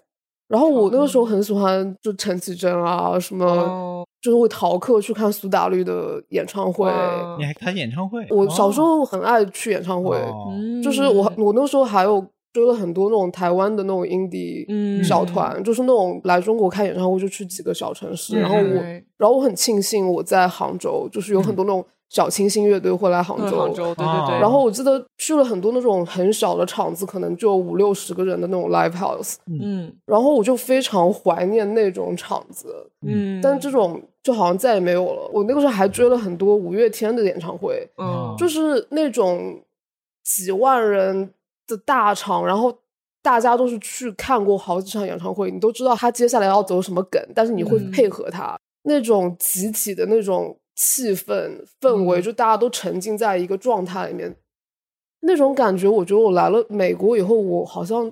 [0.48, 4.06] 然后我那个时候很喜欢就陈绮贞啊，什么哦。
[4.22, 6.92] 就是会逃课去看苏打绿的演唱会。
[7.38, 8.26] 你还看演唱会？
[8.32, 8.98] 我小时哦。
[8.98, 10.18] 候很爱去演唱会，
[10.84, 11.32] 就是我。
[11.38, 15.24] 我那时候还有追了很多那种台湾的那种 indie 嗯小。
[15.26, 18.82] 团，就是那种来中国开演唱会就去几个小城市，嗯然后我
[19.18, 23.58] 然后我很庆幸我在杭州，就是有很多那种小清新乐队会来杭州。
[23.58, 24.26] 杭州，对对哦。
[24.28, 29.92] 对，然后我记得去了很多那种很小的场子，可能就五六十个人的那种 live house，嗯。
[30.06, 35.30] 然后我就非常怀念那种场子，嗯，但这种就好像再也没有了。
[35.34, 38.34] 我那个时候还追了很多五月天的演唱会，嗯。
[38.38, 39.62] 就是那种
[40.24, 41.32] 几万人
[41.68, 42.74] 的大场，然后
[43.22, 47.92] 大家都是去看过好几场演唱会，你都知道他接下来要走什么梗，但是你会嗯。
[47.92, 54.36] 配合他、那种集体的那种气氛氛围，嗯就大家都沉浸在一个状态里面，
[55.22, 58.12] 那种感觉，我觉得我来了美国以后，我好像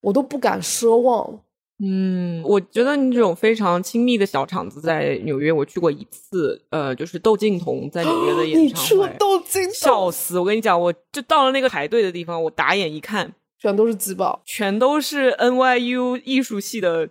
[0.00, 1.40] 我都不敢奢望。
[1.84, 10.38] 嗯，我觉得你这种非常亲密的小场子，在纽约我去过一次，呃，就是窦靖童在纽约的演你唱去了会，笑死！
[10.38, 14.42] 我跟你讲，我就到了那个排队的地方，我打眼一看，全都是自爆。
[14.44, 17.08] 全都是 NYU 艺术系的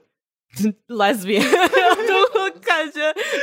[0.88, 1.42] lesbian，
[2.08, 2.11] 就
[2.60, 3.00] 感觉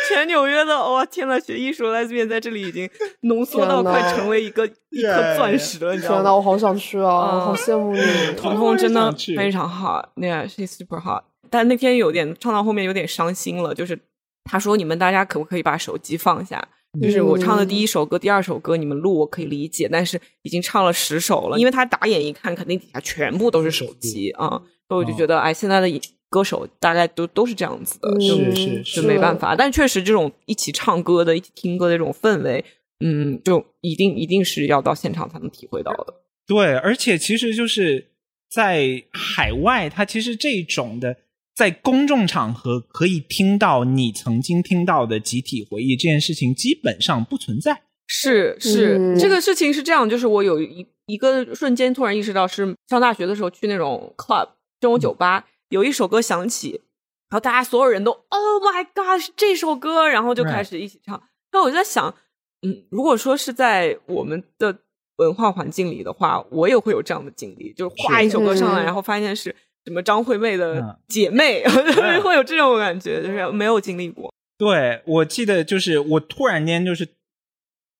[0.09, 2.89] 全纽约的，哇、天呐，学艺术的 lesbian 在这里已经
[3.23, 6.37] 浓缩到快成为一个一颗钻石了，你知道天呐，吗？
[6.37, 7.31] 我好想去啊！
[7.33, 8.01] 嗯好羡慕你。
[8.37, 11.25] 彤彤真的非常好，Yeah, she's super hot。
[11.51, 13.99] 但那天有点唱到后面有点伤心了，就是
[14.45, 16.69] 他说你们大家可不可以把手机放下？
[17.03, 24.49] 就是我唱的第一首歌、第二首歌，你们录我可以理解，但是已经唱了十首了，因为他打眼一看，肯定底下全部都是手机啊、
[24.89, 25.89] 所以我就觉得，哎，现在的
[26.29, 29.57] 歌手大概都都是这样子的，嗯就是是没办法。
[29.57, 32.65] 但确实，这种一起唱歌的、一起听歌的这种氛围，
[33.05, 36.15] 嗯，就一定一定是要到现场才能体会到的。
[36.47, 38.09] 对，而且其实就是
[38.51, 41.17] 在海外，它其实这种的
[41.55, 47.83] 在公众场合可以听到你曾经听到的集体回忆这件事情，基本上不存在。
[48.07, 54.49] 是是，嗯这个事情是这样，就是我有一一个瞬间突然意识到，是上大学的时候去那种 club
[54.81, 56.83] 这种酒吧，有一首歌响起，
[57.29, 61.15] 然后大家所有人都 Oh my God 是这首歌，然后就开始一起唱。
[61.51, 62.15] 然后我就在想，
[62.63, 64.79] 嗯，如果说是在我们的
[65.17, 68.85] 文化环境里的话，我也会有这样的经历，就是哗一首歌上来，嗯。
[68.85, 69.55] 然后发现是
[69.85, 70.59] 什么张惠妹嗯。
[70.59, 74.33] 的姐妹， 就是会有这种感觉，就是没有经历过。
[74.57, 77.09] 对，我记得就是我突然间就是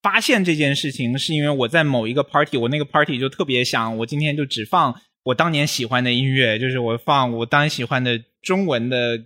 [0.01, 4.93] 发现这件事情，是因为我在某一个 party，我那个 party 就特别想，我今天就只放
[5.29, 9.17] 我当年喜欢的音乐，就是我放我当年喜欢的中文的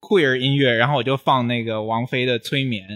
[0.00, 2.88] queer 音乐，然后我就放那个王菲的《催眠》。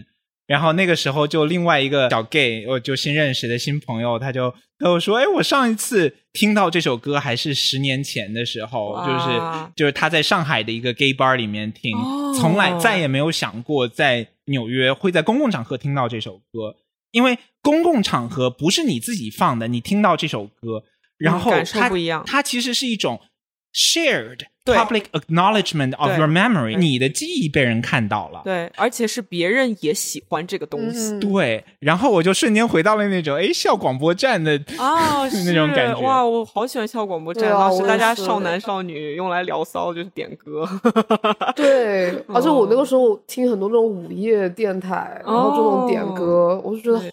[0.47, 9.41] 然后那个时候，就另外一个小 gay，我就新认识的新朋友，他就跟我说：“哎，我上一次听到这首歌还是十年前的时候，就是
[9.75, 16.77] 就是他在上海的一个 gay bar 里面听，哦从来再也没有想过在纽约会在公共场合听到这首歌，
[17.11, 20.85] 因为公共场合不是你自己放的，你听到这首歌，
[21.25, 23.21] 然后嗯感受它不一样它其实是一种
[23.73, 28.41] shared public acknowledgement of your memory，你的记忆被人看到了。
[28.45, 31.13] 对，而且是别人也喜欢这个东西。
[31.13, 36.25] 嗯对，然后我就瞬间回到了那种哎校广播站的哦， 那种感觉哇！
[36.25, 40.67] 我好喜欢校广播站，当时大家少男少女用来聊骚就是点歌。
[41.57, 47.13] 对， 而且我那哦个时候听很多这种午夜电台，然后这种点哦歌，我就觉得对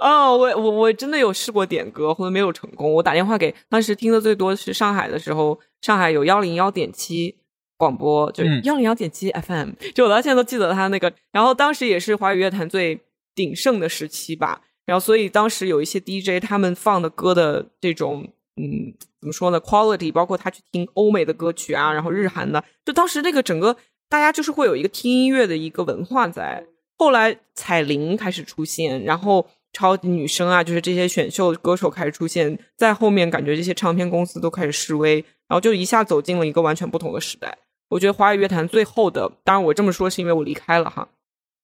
[0.00, 2.92] 哦，我我我真的有试过点歌，后来没有成功。
[2.94, 7.36] 我打电话给当时听的最多是上海的时候，上海有幺零幺点七
[7.76, 11.12] 广播，就嗯幺零幺点七 FM，就我到现在都记得他那个。
[11.30, 12.98] 然后当时也是华语乐坛最
[13.34, 14.62] 鼎盛的时期吧。
[14.86, 23.76] 然后所以当时有一些 DJ 他们放的歌的这种嗯怎么说呢 quality，包括他去听欧美的歌曲啊，然后日韩的，就当时那个整个
[24.08, 26.64] 大家就是会有一个听音乐的一个文化在。
[26.96, 35.16] 后来彩铃开始出现，然后超级女声啊，就是这些选秀歌手开始出现，在后面感觉这些唱片公司都开始示威，
[35.48, 37.58] 然后就一下走进了一个完全不同的时代。
[37.90, 41.08] 我觉得华语乐坛最后的，当然我这么说是因为我离开了哈，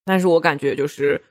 [0.05, 1.23] 但是我感觉就是，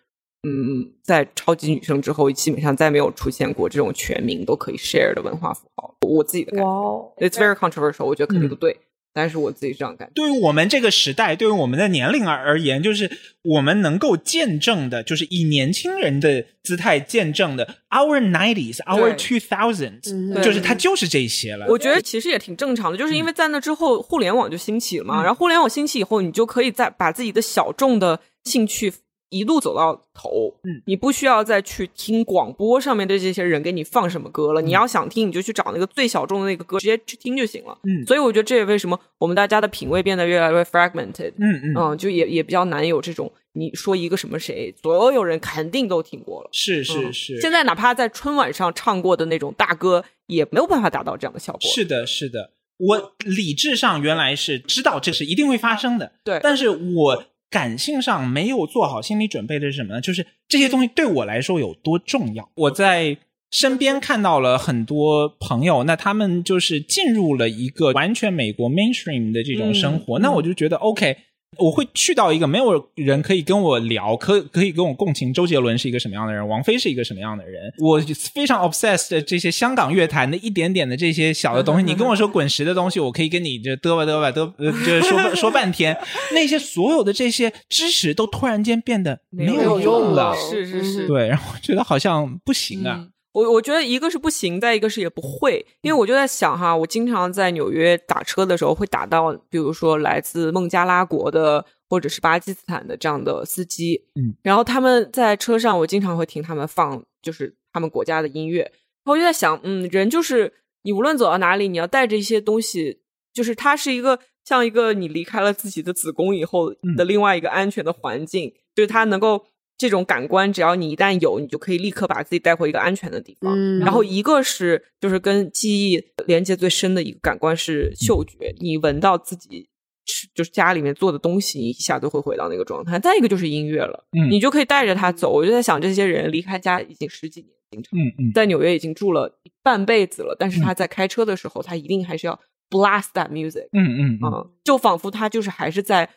[0.47, 5.95] 嗯，在超级女声之后，基本上再没有出现过这种全民都可以 share 的文化符号。
[6.01, 6.69] 我自己的感觉
[7.17, 8.77] ，，it's very controversial，我觉得肯定嗯不对，
[9.15, 10.12] 但是我自己这样感觉。
[10.13, 13.10] 对于我们这个时代，对于我们的年龄而而言，就是
[13.43, 21.65] 我们能够见证的，就是以年轻人的姿态见证的 our nineties, our two thousands，、嗯就是它就是这些了。
[21.69, 25.21] 我觉得其实也挺正常的，就是因为在那之后，互联网就兴起了嘛。
[25.21, 28.91] 嗯然后互联网兴起以后，你就可以再把自己的小众的兴趣
[29.36, 30.54] 一路走到头。
[30.63, 34.62] 嗯你不需要再去听广播上面的这些人给你放什么歌了。
[34.62, 37.78] 你要想听，你就去找那个最小众的那个歌，直接去听就行了。
[37.84, 41.32] 嗯所以我觉得这也为什么我们大家的品味变得越来越 fragmented。
[41.38, 46.50] 嗯嗯，嗯，就也也比较难有这种你说一个什么谁，所有人肯定都听过了。
[46.52, 51.62] 是是嗯是，现在哪怕在春晚上唱过的那种大歌，也没有办法达到这样的效果。
[51.62, 52.52] 是的，是的。
[52.78, 60.01] 我理智上原来是知道这是一定会发生的，对但是我感性上没有做好心理准备的是什么呢？
[60.01, 62.49] 就是这些东西对我来说有多重要。
[62.55, 63.17] 我在
[63.51, 71.17] 身边看到了很多朋友，那他们就是进入了一个完全美国 mainstream 的这种生活，嗯那我就觉得 OK。
[71.58, 75.34] 我会去到一个没有人可以跟我聊，可可以跟我共情。
[75.34, 76.48] 周杰伦是一个什么样的人？
[76.48, 77.72] 王菲是一个什么样的人？
[77.80, 78.00] 我
[78.34, 85.98] 非常 obsessed 的这些香港乐坛的一点点的这些小的东西，你跟我说滚石的东西，我可以跟你就嘚吧嘚吧嘚，呃就是说 说半天。
[86.34, 90.36] 那些所有的这些知识都突然间变得没没有有用了了。
[90.36, 92.98] 是是是，对，然后我觉得好像不行啊。
[93.00, 108.71] 嗯我我觉得一个是不行，再一个是也不会，因为我就在想哈，我经常在纽约打车的时候会打到，比如说来自孟加拉国的或者是巴基斯坦的这样的司机，嗯，然后他们在车上，我经常会听他们放就是他们国家的音乐，然
[109.04, 113.02] 后我就在想，嗯，人就是你无论走到哪里，你要带着一些东西，
[113.34, 119.48] 就是它是一个像一个你离开了自己的子宫以后的另外一个安全的环境，就是它能够。
[119.77, 123.53] 这种感官，只要你一旦有，你就可以立刻把自己带回一个安全的地方。
[123.55, 129.67] 嗯然后一个是就是跟记忆连接最深的一个感官是嗅觉，你闻到自己
[130.05, 132.97] 吃就是家里面做的东西，你一下都会回到那个状态。
[132.99, 135.32] 再一个就是音乐了，嗯你就可以带着它走。
[135.32, 146.09] 我就在想，这些人离开家已经十几年，经常嗯嗯，在纽约已经住了半辈子了，但是他在开车的时候，他一定还是要 blast that music，嗯嗯嗯，嗯，就仿佛他就是还是在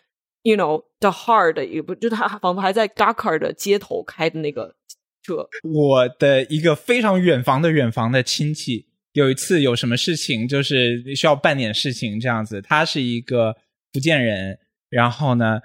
[0.48, 4.74] ，you know the hard 的一个不，就他仿佛还在 Gawker 的街头开的那个
[5.22, 12.62] 车，我的一个非常远房的远房的亲戚，有一次有什么事情，就是需要办点事情这样子。
[12.62, 13.54] 他是一个
[13.92, 15.60] 福建人，然后呢，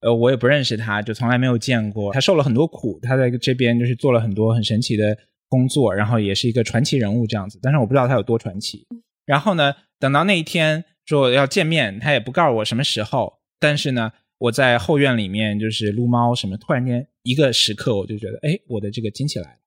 [0.00, 2.12] 呃，我也不认识他，就从来没有见过。
[2.12, 5.16] 他受了很多苦，他在这边就是做了很多很神奇的
[5.48, 7.58] 工作，然后也是一个传奇人物这样子。
[7.62, 8.86] 但是我不知道他有多传奇。
[9.24, 13.40] 然后呢，等到那一天说要见面，他也不告诉我什么时候。
[13.58, 19.58] 但是呢，我在后院里面就是撸猫什么，突然间一个时刻，我就觉得，哎，我的这个惊起来了。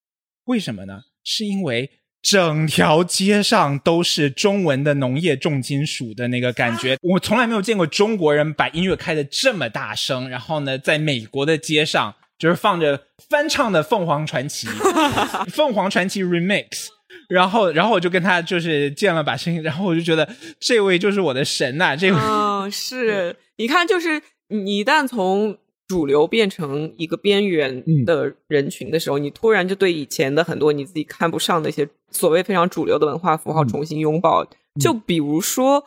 [0.46, 1.02] 为什么呢？
[1.24, 1.92] 是因为。
[2.22, 10.28] 整条街上都是中文的农业重金属的那个感觉，我从来没有见过中国人把音乐开的这么大声。
[10.28, 14.68] 然后呢，在美国的街上就是放着翻唱的凤凰传奇，
[15.48, 16.88] 凤凰传奇 remix。
[17.30, 21.96] 然后，然后我就跟他就是见了把声音，然后我就觉得这位就是我的神呐！
[21.96, 25.58] 这位，嗯，是你看，就是你一旦从。
[25.90, 34.46] 主流变成一个边缘的人群的时候，你突然就对以前的很多你自己看不上的一些所谓非常主流的文化符号重新拥抱。
[34.80, 35.84] 就比如说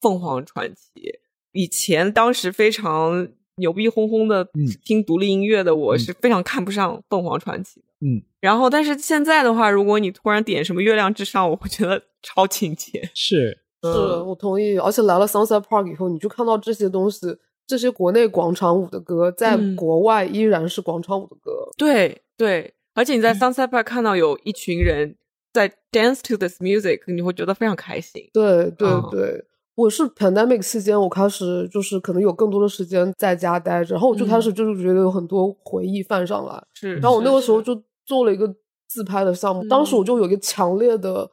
[0.00, 1.18] 凤凰传奇，
[1.50, 3.26] 以前当时非常
[3.56, 4.48] 牛逼哄哄的
[4.84, 7.86] 听独立音乐的我是非常看不上凤凰传奇的。
[8.06, 13.10] 嗯，然后但是现在的话，如果你突然点什么月亮之上，我会觉得超亲切。
[13.16, 13.88] 是，是
[14.22, 14.78] 我同意。
[14.78, 17.36] 而且来了 Sunset Park 以后，你就看到这些东西。
[17.68, 21.68] 这些国内广场舞的歌，在国外依然是广场舞的歌。
[21.76, 25.16] 对对，而且你在 Sunset Park 看到有一群人
[25.52, 28.30] 在 dance to this music，你会觉得非常开心。
[28.32, 29.44] 对对对，
[29.74, 36.64] 我是 pandemic 期间，我开始就是可能有更多的时间在家待着，然后我就开始就是觉得有很多回忆泛上来。
[36.72, 38.50] 是，然后我那个时候就做了一个
[38.88, 41.30] 自拍的项目，当时我就有一个强烈的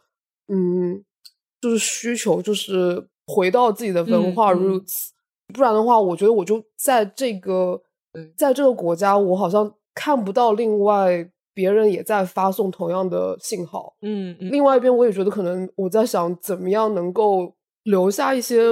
[0.50, 1.02] 嗯，
[1.62, 5.12] 就是需求，就是回到自己的文化 roots。
[5.54, 7.82] 不然的话，我觉得我就在这个，
[8.36, 13.96] 在这个国家，我好像看不到另外别人也在发送同样的信号。
[14.02, 18.64] 嗯，另外一边，我也觉得可能我在想，怎么样能够留下一些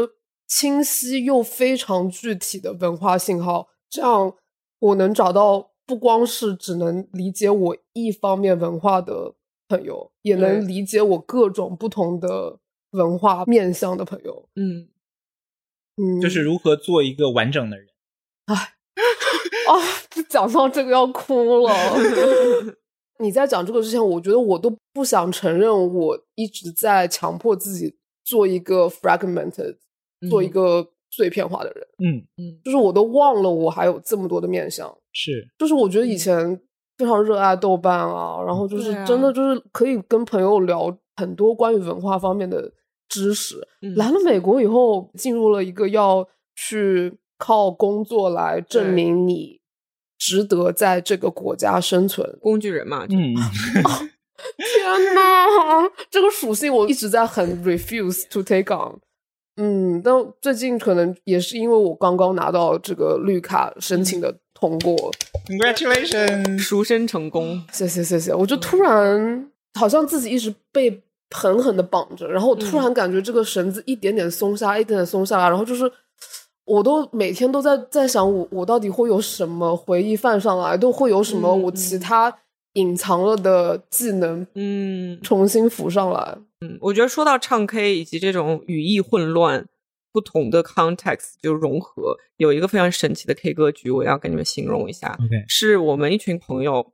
[0.47, 4.33] 清晰又非常具体的文化信号，这样
[4.79, 9.33] 我能找到不光是只能理解我一方面文化的
[9.69, 12.57] 朋友，也能理解我各种不同的
[12.91, 14.49] 文化面向的朋友。
[14.55, 14.89] 嗯。
[16.01, 17.87] 嗯，就是如何做一个完整的人。
[18.45, 18.55] 哎，
[19.69, 19.73] 啊，
[20.29, 21.73] 讲到这个要哭了。
[23.19, 29.77] 你在讲这个之前，我觉得我都不想承认，我一直在强迫自己做一个 fragmented，
[30.29, 31.87] 做一个碎片化的人。
[31.99, 34.93] 嗯嗯，就是我都忘了我还有这么多的面相。
[35.13, 36.59] 是，就是我觉得以前
[36.97, 42.69] 非常热爱豆瓣啊，然后就是真的就是可以跟朋友聊很多关于文化方面的。
[43.13, 43.67] 知识。
[43.95, 49.59] 来了美国以后，进入了一个要去靠工作来证明你
[50.17, 52.37] 值得在这个国家生存。
[52.41, 53.05] 工具人嘛？
[53.07, 58.99] 嗯，天哪，这个属性我一直在很 refuse to take on。
[59.57, 60.11] 嗯，但
[60.41, 65.11] 最近可能也是因为我刚刚拿到这个绿卡申请的通过
[65.47, 71.03] ，Congratulations，赎身成功，谢谢谢谢，我就突然好像自己一直被。
[71.33, 75.91] 狠狠的绑着，然后我突然感觉这个绳子一点点松下，一点点松下来，然后就是
[76.63, 82.33] 我都每天都在在想，我我到底会有什么回忆泛上来，都会有什么我其他
[82.73, 86.37] 隐藏了的技能，嗯，重新浮上来。
[86.61, 89.65] 嗯，我觉得说到唱 K 以及这种语义混乱、
[90.13, 95.09] 不同的 context 就融合，有一个非常神奇的 K 歌局，我要跟你们形容一下。
[95.19, 96.92] OK，是我们一群朋友。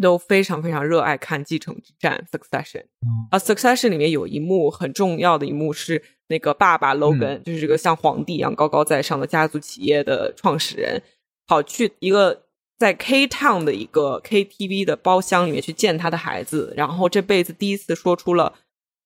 [0.00, 2.84] 都非常非常热爱看《继承之战》（Succession）。
[3.30, 11.02] 啊，《Succession》里面有一幕很重要的一幕是那个爸爸 Logan，就是这个像皇帝一样高高在上的家族企业的创始人，
[11.46, 12.44] 跑去一个
[12.78, 18.54] 在 K Town 的一个 KTV 的包厢里面去见他的孩子，然后这辈子第一次说出了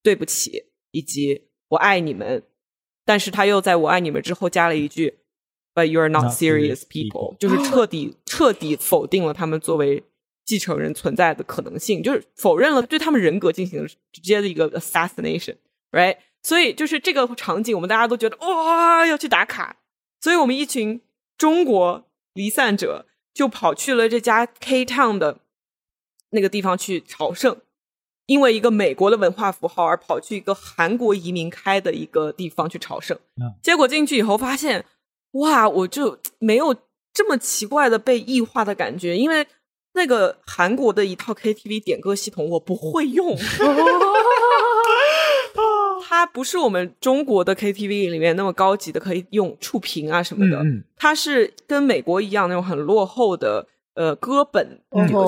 [0.02, 2.42] 对不起以及我爱你们，
[3.06, 5.20] 但是他又在我爱你们之后加了一句
[5.74, 10.04] “But you are not serious people”，就是彻底彻底否定了他们作为。
[10.44, 16.16] 继承人存在的可能性，就是否认了对他们人格进行直接的一个 assassination，right？
[16.42, 19.76] 所以就是这个场景，我们大家都觉得哇要去打卡，
[20.20, 21.00] 所以我们一群
[21.38, 25.38] 中国离散者就跑去了这家 K Town 的
[26.30, 27.58] 那个地方去朝圣，
[28.26, 33.16] 因为一个美国的文化符号而跑去一个韩国移民开的一个地方去朝圣，
[33.62, 34.84] 结果进去以后发现，
[35.32, 36.74] 哇，我就没有
[37.14, 39.46] 这么奇怪的被异化的感觉，因为。
[39.94, 43.36] 那个韩国的一套 KTV 点歌系统我不会用，
[46.08, 50.58] 它不是我们中国的 KTV 里面那么高级的，可以用触屏啊什么的。
[50.96, 54.80] 它是跟美国一样那种很落后的呃歌本，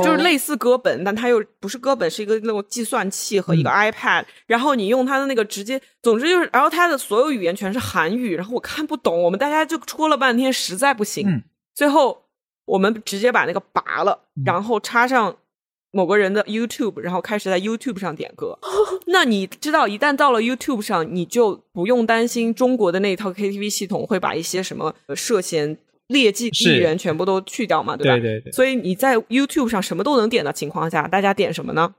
[0.03, 4.25] 就是类似歌本，但它又不是歌本，是一个那种计算器和一个 iPad。
[4.47, 11.27] 然后你用它的那个直接，总之就是，然后它的所有语言全是韩语，然后我看不懂，我们大家就戳了半天，实在不行。
[11.75, 12.24] 最后
[12.67, 15.37] 我们直接把那个拔了，嗯然后插上
[15.91, 18.59] 某个人的 YouTube，然后开始在 YouTube 上点歌。
[19.07, 25.77] 那你知道，一旦到了 YouTube 上，你就不用担心中国的那一套 KTV 系统会把一些什么呃涉嫌
[26.09, 28.17] 劣迹艺人全部都去掉嘛，对吧？
[28.17, 31.95] 对对对所以你在 YouTube 上什么都能点的情况下，大家点什么呢？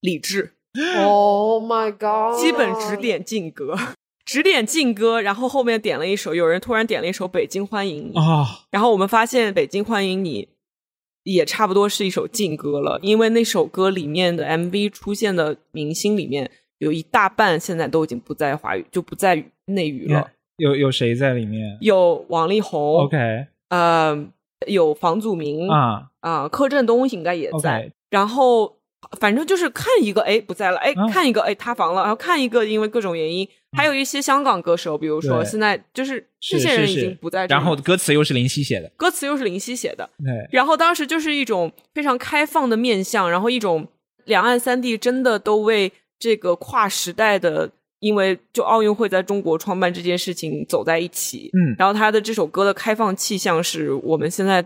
[0.00, 0.52] 理智。
[1.04, 2.36] Oh my god！
[2.40, 3.76] 基本只点劲歌，
[4.24, 10.44] 只点劲歌，然后后面点了一首，有人突然点了一首《北京欢迎你》，啊，然后我们发现《北京欢迎你》
[11.24, 24.26] 也差不多是一首劲歌了，因为那首歌里面的 MV 出现的明星里面有一大半现在都已经不在华语，就不在内娱了，有有谁在里面有王力宏？OK 呃，
[24.66, 27.92] 有房祖名啊啊，柯震东应该也在。
[28.10, 28.76] 然后
[29.20, 43.86] 反正就是看一个哎不在了，哎、啊看一个哎塌房了，然后看一个因为各种原因，还有一些香港歌手，比如说现在就是这些人已经不在这，然后歌词又是林夕写的，歌词又是林夕写的，对，然后当时就是一种非常开放的面向，然后一种
[44.24, 47.70] 两岸三地真的都为这个跨时代的。
[48.00, 51.72] 因为就奥运会在中国创办这件事情走在一起，嗯。
[51.78, 54.62] 然后他的这首歌的开放气象是我们现在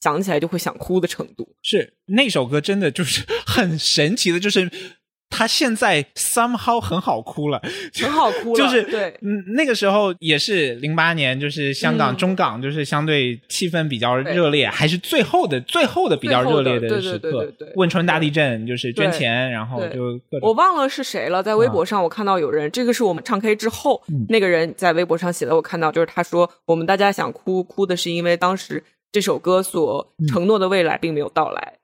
[0.00, 1.56] 想起来就会想哭的程度。
[1.62, 4.70] 是那首歌真的就是 很神奇的，就是
[5.30, 7.60] 他现在 somehow 很好哭了，
[8.00, 17.72] 很好哭了就是对嗯，那个时候也是零八年，就是香港、嗯中港就是相对气氛比较热烈，还是最后的最后的比较热烈的时对对对刻对对。
[17.76, 31.74] 汶川大地震就是捐钱，然后就我忘了是谁了，在微博上我看到有人，这个是我们唱 K 之后，嗯那个人在微博上写的，我看到就是他说，我们大家想哭，哭的是因为当时这首歌所承诺的未来并没有到来。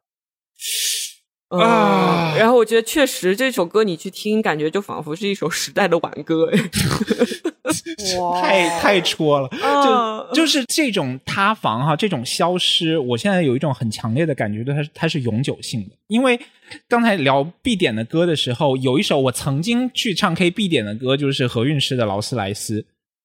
[1.50, 6.50] 嗯啊然后我觉得确实这首歌你去听，感觉就仿佛是一首时代的挽歌。
[8.42, 9.48] 太太戳了。
[9.62, 15.94] 啊就就是这种塌房哈，这种消失，我现在有一种很强烈的感觉，对它是它是永久性的。
[16.08, 16.40] 因为
[16.88, 22.80] 刚才聊必点的歌的时候，有一首我曾经去唱 K 必点的歌，就是何韵诗的《劳斯莱斯》。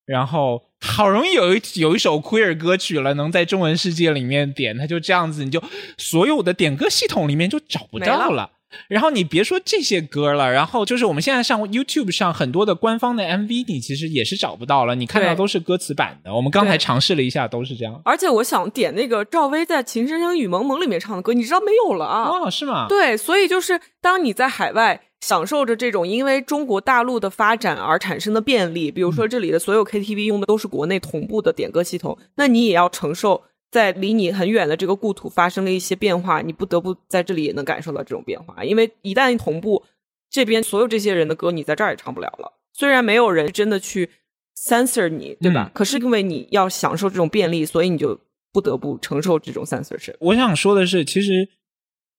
[0.05, 5.61] 然后好容易有一有一首 queer 歌曲了，能在中文世界里面点，它就这样子，你就
[5.97, 8.49] 所有的点歌系统里面就找不到没了。
[8.87, 16.33] 然后你别说这些歌了，然后就是我们现在上 YouTube 上很多的官方的 MV，你其实也是找不到了，你看到都是歌词版的。
[16.33, 18.01] 我们刚才尝试了一下，都是这样。
[18.05, 22.29] 而且我想点那个赵薇在《情深深雨蒙蒙》里面唱的歌，你知道没有了啊？
[22.29, 22.87] 哦，是吗？
[22.87, 39.83] 对，所以就是当你在海外享受着这种因为中国大陆的发展而产生的便利，比如说这里的所有 KTV 用的都是国内同步的点歌系统，那你也要承受在离你很远的这个故土发生了一些变化，你不得不在这里也能感受到这种变化，因为一旦同步，
[40.29, 42.53] 这边所有这些人的歌你在这儿也唱不了了。
[42.73, 44.09] 虽然没有人真的去
[44.57, 45.69] censor 你，对吧？
[45.69, 48.19] 嗯可是因为你要享受这种便利，所以你就
[48.51, 50.15] 不得不承受这种 censorship。
[50.19, 51.47] 我想说的是，其实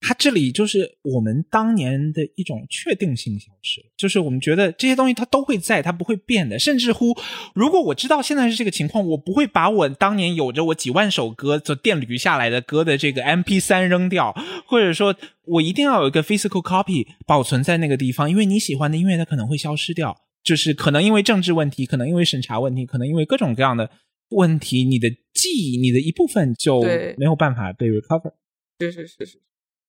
[0.00, 6.58] 它这里就是我们当年的一种确定性消失，就是我们觉得这些东西它都会在，它不会变的。
[6.58, 7.14] 甚至乎，
[7.54, 14.34] 如果我知道现在是这个情况，我不会把我当年有着我几万首歌做电驴下来的歌的这个 MP 三扔掉，
[14.66, 23.90] 或者说我一定要有一个 physical copy 保存在那个地方，因为你喜欢的音乐它可能会消失掉，就是可能因为政治问题，可能因为审查问题，可能因为各种各样的
[24.30, 26.80] 问题，你的记忆，你的一部分就
[27.18, 28.32] 没有办法被 recover。
[28.80, 29.38] 是是是是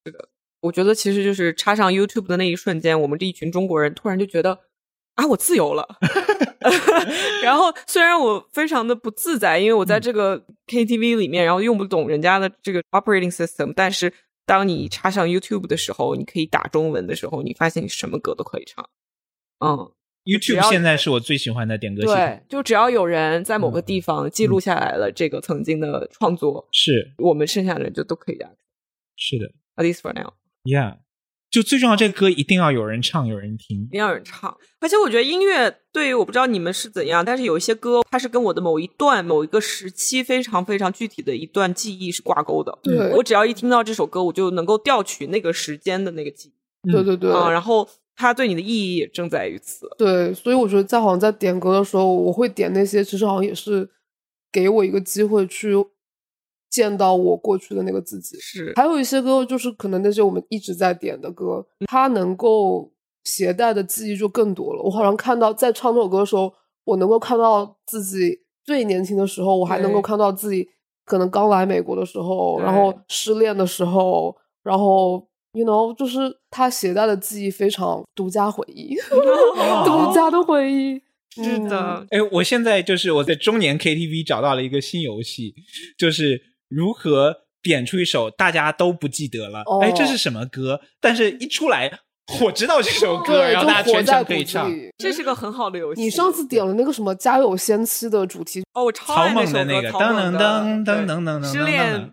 [0.05, 0.29] 是的，
[0.61, 4.59] 我觉得其实就是插上 YouTube 的那一瞬间，我们这一群中国人突然就觉得
[5.15, 5.87] 啊，我自由了。
[7.43, 14.13] 然后虽然我非常的不自在，因为我在这个 KTV 里面，然后用不懂人家的这个 operating system，但是
[14.45, 18.87] 当你插上 YouTube 的时候，你可以打中文的时候，你发现你什么歌都可以唱。
[19.59, 19.91] 嗯
[20.23, 23.83] ，YouTube 现在是我最喜欢的点歌系对统，，就只要有人在某个嗯。
[23.83, 27.13] 地方记录下来了这个曾经的创作，是。
[27.17, 28.55] 我们剩下的人就都可以的
[29.15, 30.33] 是的，at least for now。
[30.63, 30.97] ，Yeah，
[31.49, 33.85] 就最重要，这个歌一定要有人唱，有人听一。
[33.87, 34.55] 定要有人唱。
[34.79, 42.79] 而且我觉得音乐对于我不知道你们是怎样，但是有一些歌它是跟我的某一段、某一个时期非常非常具体的一段记忆是挂钩的。
[42.83, 46.49] 对我只要一听到这首歌，我就能够调取那个时间的那个记
[46.83, 49.87] 忆对对对，啊、然后它对你的意义也正在于此。
[49.97, 53.87] 对，所以我觉得在好像在点歌的时候，我会点那些，其实好像也是
[54.51, 55.75] 给我一个机会去
[56.71, 58.35] 见到我过去的那个自己。
[58.39, 62.91] 是，还有一些歌，就是可能那些我们一直在点的歌，它能够
[63.25, 64.81] 携带的记忆就更多了。
[64.81, 66.51] 我好像看到在唱这首歌的时候，
[66.85, 70.69] 我能够看到自己最年轻的时候，我还能够看到自己
[71.05, 78.95] 可能刚来美国的时候，然后失恋的时候，然后 you know，就是他携带的记忆非常独家回忆，
[79.85, 81.01] 独家的回忆。
[81.37, 85.55] 嗯是的，哎，我现在就是我在中年 KTV 找到了一个新游戏，
[85.97, 86.41] 就是
[86.71, 90.81] 如何点出一首大家都不记得了，哦哎，这是什么歌？
[90.99, 91.99] 但是一出来，
[92.41, 94.71] 我知道这首歌，然后大家全程可以唱。
[94.97, 96.01] 这是个很好的游戏。
[96.01, 102.11] 你上次点了那个什么《家有仙妻》的主题，哦，我超爱那首歌蜢的那个噔噔噔噔噔噔噔，失恋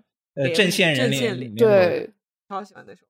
[0.54, 2.10] 阵线人阵线里里面对，
[2.48, 3.00] 超喜欢那首。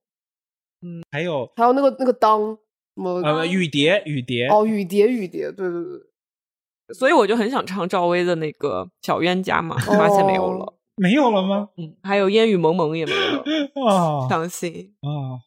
[0.80, 2.56] 嗯还有还有那个那个当
[2.94, 10.77] 什么呃雨蝶雨蝶哦，雨蝶雨蝶，对对对，所以我就很想唱赵薇的那个小冤家嘛，发现没有了。
[10.98, 11.68] 没有了吗？
[11.76, 14.94] 嗯，还有烟雨蒙蒙也没有，啊伤心。
[15.00, 15.40] 啊，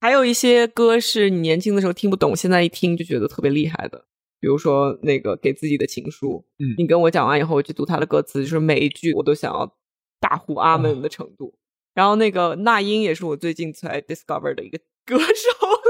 [0.00, 4.04] 还有一些歌是你年轻的时候听不懂，现在一听就觉得特别厉害的，
[4.40, 9.76] 比如说那个给自己的情书，嗯你跟我讲完以后，我去读他的歌词，就是每一句我都想要
[10.18, 11.54] 大呼阿门的程度。
[11.92, 15.24] 然后那个那英也是我最近才 discover 的一个歌手，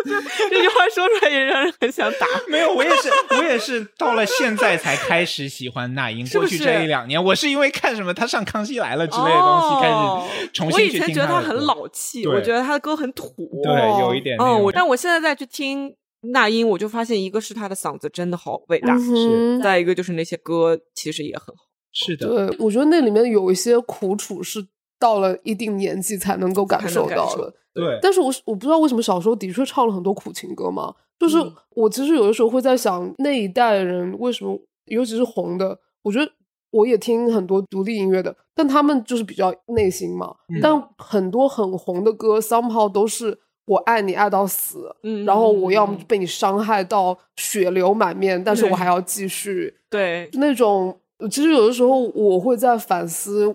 [0.04, 2.26] 就这句话说出来也让人很想打。
[2.48, 6.26] 没有，我也是，我也是到了现在才开始喜欢那英。
[6.30, 11.60] 过去这一两年，我是因为看什么他上《康熙来了》之类的东西，哦开始重新我以前觉得他很。
[11.60, 13.32] 老气，我觉得他的歌很土。
[13.62, 15.94] 对，有一点那嗯，我但我现在再去听
[16.32, 21.62] 那英，我就发现一个是他的嗓子真的好伟大，嗯哼再一个就是那些歌其实也很好。
[21.92, 24.66] 是的，对，我觉得那里面有一些苦楚是
[25.00, 27.52] 到了一定年纪才能够感受到的。
[27.74, 31.52] 对，但是我我不知道为什么小时候的确唱了很多苦情歌嘛，就是嗯。
[31.76, 36.30] 我其实有的时候会在想那一代人为什么，尤其是红的，我觉得
[36.72, 40.60] 我也听很多独立音乐的，但他们就是比较内心嘛，嗯。
[40.60, 50.98] 但很多很红的歌，somehow 都是我爱你爱到死，嗯然后我要么被你伤害到血流满面，但是我还要继续，对，那种，
[51.30, 53.54] 其实有的时候我会在反思，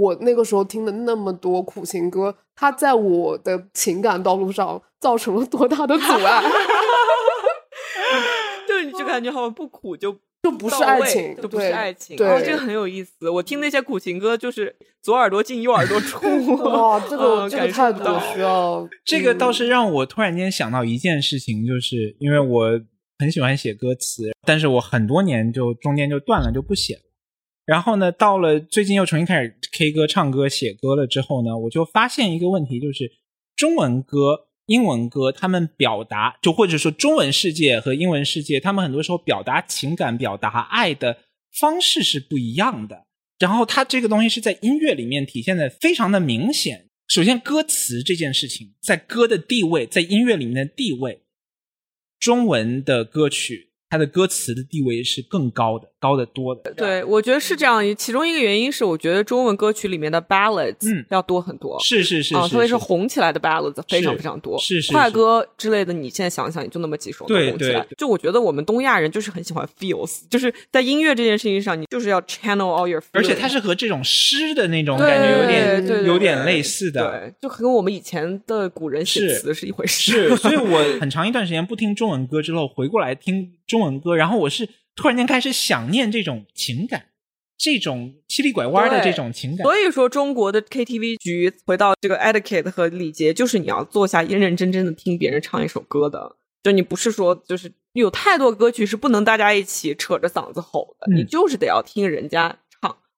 [0.00, 6.42] 我那个时候听的那么多苦情歌，它在我的情感道路上造成了多大的阻碍？
[8.68, 12.16] 就，你就感觉好像不苦就就不是爱情，就不是爱情。
[12.16, 13.30] 对，哦，这个很有意思。
[13.30, 16.18] 我听那些苦情歌，就是左耳朵进右耳朵出。
[16.64, 18.88] 哇， 这个、嗯这个感受到态度我需要。
[19.04, 22.80] 这个倒嗯是让我突然间想到一件事情，就是因为我
[23.18, 27.00] 很喜欢写歌词，但是我很多年就中间就断了，就不写了。
[27.66, 33.10] 然后呢，到了最近又重新开始 K 歌、唱歌、写歌了之后呢，我就发现一个问题，就是
[33.56, 41.18] 中文歌、英文歌，他们表达就或者说中文世界和英文世界，他们很多时候表达情感、表达爱的
[41.58, 43.06] 方式是不一样的。
[43.38, 46.88] 然后它这个东西是在音乐里面体现的非常的明显。
[47.08, 51.22] 首先，歌词这件事情，在歌的地位，在音乐里面的地位，
[52.18, 56.72] 中文的歌曲它的歌词的地位是更高的，高得多的。
[56.74, 57.82] 对，我觉得是这样。
[57.96, 61.78] 其中一个原因是，我觉得中文歌曲里面的 ballads 嗯要多很多。
[61.80, 67.94] 是是是啊，是，特别是红起来的 ballads 非常非常多，是是是快歌之类的，你现在想想，也就那么几首能对红起来对。
[67.96, 77.10] 就我觉得我们东亚人就是很喜欢 feels，就是在音乐这件事情上，你就是要 channel all your feelings，而且它是和这种诗的那种感觉有点对对有点类似的。
[77.10, 80.28] 对，就和我们以前的古人写词是一回事。
[80.28, 87.06] 是，所以我很长一段时间不听中文歌之后，回过来听中文歌，然后我是突然间开始想念这种情感，
[87.56, 89.62] 这种七里拐弯的这种情感。
[89.62, 96.36] 所以说，中国的 KTV 局回到这个 etiquette 和礼节，就是你要坐下认认真真的听别人唱一首歌的。
[96.62, 102.58] 就你不是说，就是有太多歌曲是不能大家一起扯着嗓子吼的，嗯你就是得要听人家唱，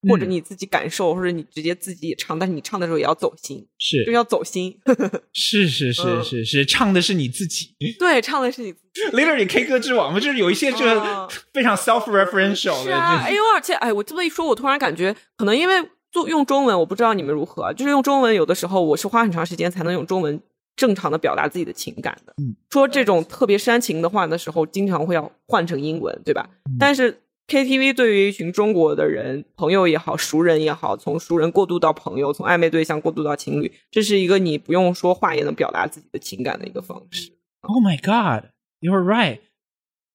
[0.07, 4.77] 或者嗯你自己感受，或者你直接自己也唱，但是你唱的时候也要走心，是就要走心。
[5.33, 7.75] 是是是嗯是是，唱的是你自己。
[7.97, 9.15] 对，唱的是你自己。
[9.15, 12.83] Literally K 歌之王嘛，就是有一些这个啊 非常 self-referential 的。
[12.83, 15.73] 是啊，这哎呦，而且哎，我这么一说，我突然感觉，可能因为
[16.11, 20.41] 做用中文，我不知道你们如何啊，就是用中文，有的时候我是花很长时间才能用中文
[20.75, 22.33] 正常的表达自己的情感的。
[22.41, 26.49] 嗯，说这种特别煽情的话的时候，经常会要换成英文，对吧？
[26.69, 27.19] 嗯但是
[27.49, 37.31] KTV 对于一群中国的人，朋友也好，熟人也好，从熟人过渡到朋友，从暧昧对象过渡到情侣，这是一个你不用说话也能表达自己的情感的一个方式。
[37.61, 39.39] Oh my God, you're right.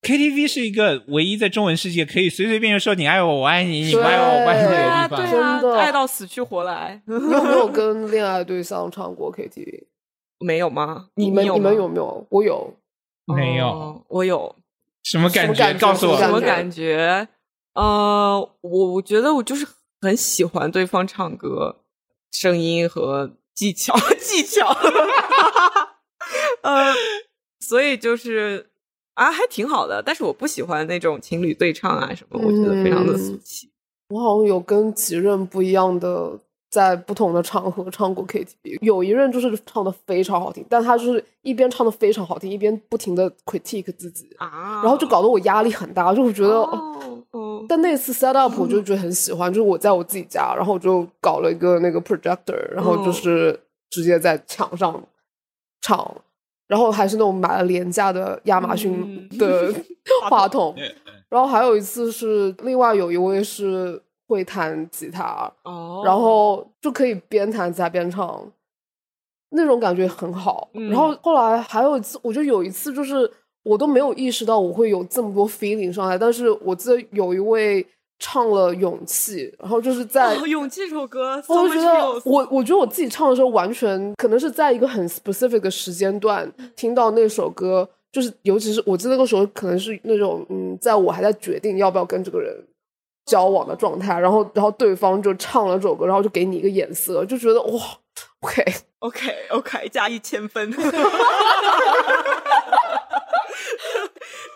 [0.02, 5.60] KTV 是一个唯一在中文世界可以随随便便说你爱我，我爱你，你不爱我，我不爱你对啊，的地方。
[5.60, 7.02] 对啊爱到死去活来。
[7.06, 9.86] 你有没有跟恋爱对象唱过 KTV？
[10.38, 11.08] 没有吗？
[11.16, 12.26] 你们你们有没有？
[12.30, 12.76] 我有。
[13.26, 14.54] 没有哦我有
[15.04, 17.28] 什么感觉告诉我什么觉什么感觉？
[17.74, 19.66] 呃，我我觉得我就是
[20.00, 21.82] 很喜欢对方唱歌
[22.32, 24.66] 声音和技巧， 技巧，
[26.62, 26.92] 呃，
[27.60, 28.70] 所以就是
[29.14, 30.02] 啊，还挺好的。
[30.02, 33.70] 但是我不喜欢那种情侣对唱啊什么，我觉得非常的俗气。
[34.08, 36.38] 我好像有跟几任不一样的，
[36.74, 38.78] 在不同的场合唱过 KTV。
[38.80, 53.56] 有一任就是唱的非常好听，但他就是一边唱的非常好听，一边不停的 critique 自己，啊，然后就搞得我压力很大，就我觉得、哦，哦但那次 set up 我就觉得很喜欢，就是我在我自己家，然后我就搞了一个那个 projector，然后就是
[53.90, 55.00] 直接在墙上
[55.80, 56.16] 唱，
[56.66, 59.72] 然后还是那种买了廉价的亚马逊的
[60.28, 60.74] 话筒，
[61.28, 68.50] 然后还有一次是另外有一位是会弹吉他，哦，然后就可以边弹吉他边唱，
[69.50, 70.68] 那种感觉很好。
[70.72, 73.30] 然后后来还有一次，我就有一次就是
[73.62, 77.86] 我都没有意识到我会有这么多 feeling 上来，但是我记得有一位
[78.18, 92.64] 唱了《勇气》，然后就是在《勇气》这首歌，我就觉得我我觉得我自己唱的时候，完全可能是在一个很 specific 的时间段听到那首歌，就是尤其是我记得那个时候可能是那种嗯，在我还在决定要不要跟这个人
[93.26, 97.80] 交往的状态，然后然后对方就唱了这首歌，然后就给你一个眼色，就觉得哇
[98.40, 98.64] ，OK
[99.00, 100.70] OK OK 加一千分。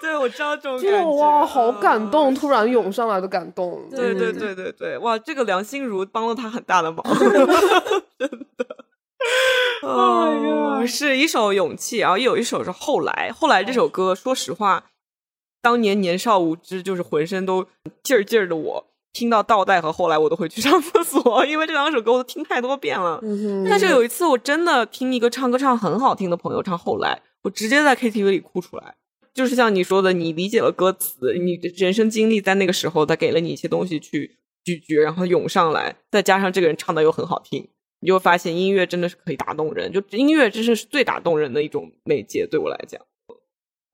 [0.01, 1.05] 对，我知道这种感觉。
[1.17, 3.83] 哇，好感动，突然涌上来的感动。
[3.91, 7.05] 对对对对对，哇，这个梁心如帮了他很大的忙，
[8.19, 8.67] 真的。
[9.83, 13.31] 哦，是一首勇气，然后也有一首是后来。
[13.35, 14.85] 后来这首歌，说实话，
[15.61, 17.67] 当年年少无知，就是浑身都
[18.03, 23.21] 劲儿劲儿的我，听到倒带和后来，我都会去 上厕所，因为这两首歌我都听太多遍了。
[23.69, 28.95] 但是有一次，我真的听一个唱歌唱很好听的朋友唱后来，我直接在 KTV 里哭出来。
[29.35, 37.69] 就是像你说的，你理解了歌词，你的人生经历在那个时候，他给了你一些东西去咀嚼，然后涌上来，再加上这个人唱的又很好听，
[38.01, 39.93] 你就发现音乐真的是可以打动人。
[39.93, 43.01] 就音乐真是最打动人的一种媒介，对我来讲。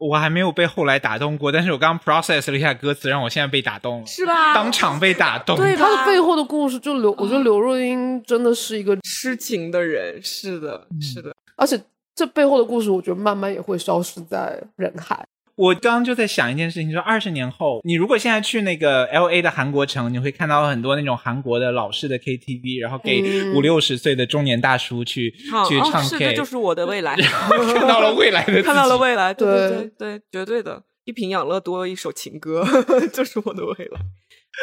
[0.07, 4.55] 我还没有被后来打动过，但是我刚 process 了一下歌词，让我现在被打动了，是吧？
[4.55, 5.57] 当场被打动。
[5.57, 11.35] 对，他的背后的故事，就刘，我觉得刘若英真的是一个痴情的人，是的，是的。
[11.57, 11.81] 而且
[12.15, 15.25] 这背后的故事，我觉得慢慢也会消失在人海。
[15.57, 32.65] 我刚刚就在想一件事情，说二十年后，你如果现在去那个 L A 的韩国城，你会看到很多那种韩国的老式的 K T V，然后给五六十岁的中年大叔去去唱 K，这就是我的未来， 看到了未来的，看到了未来，对对对，绝对的，一瓶养乐多，一首情歌，
[33.13, 34.01] 就是我的未来。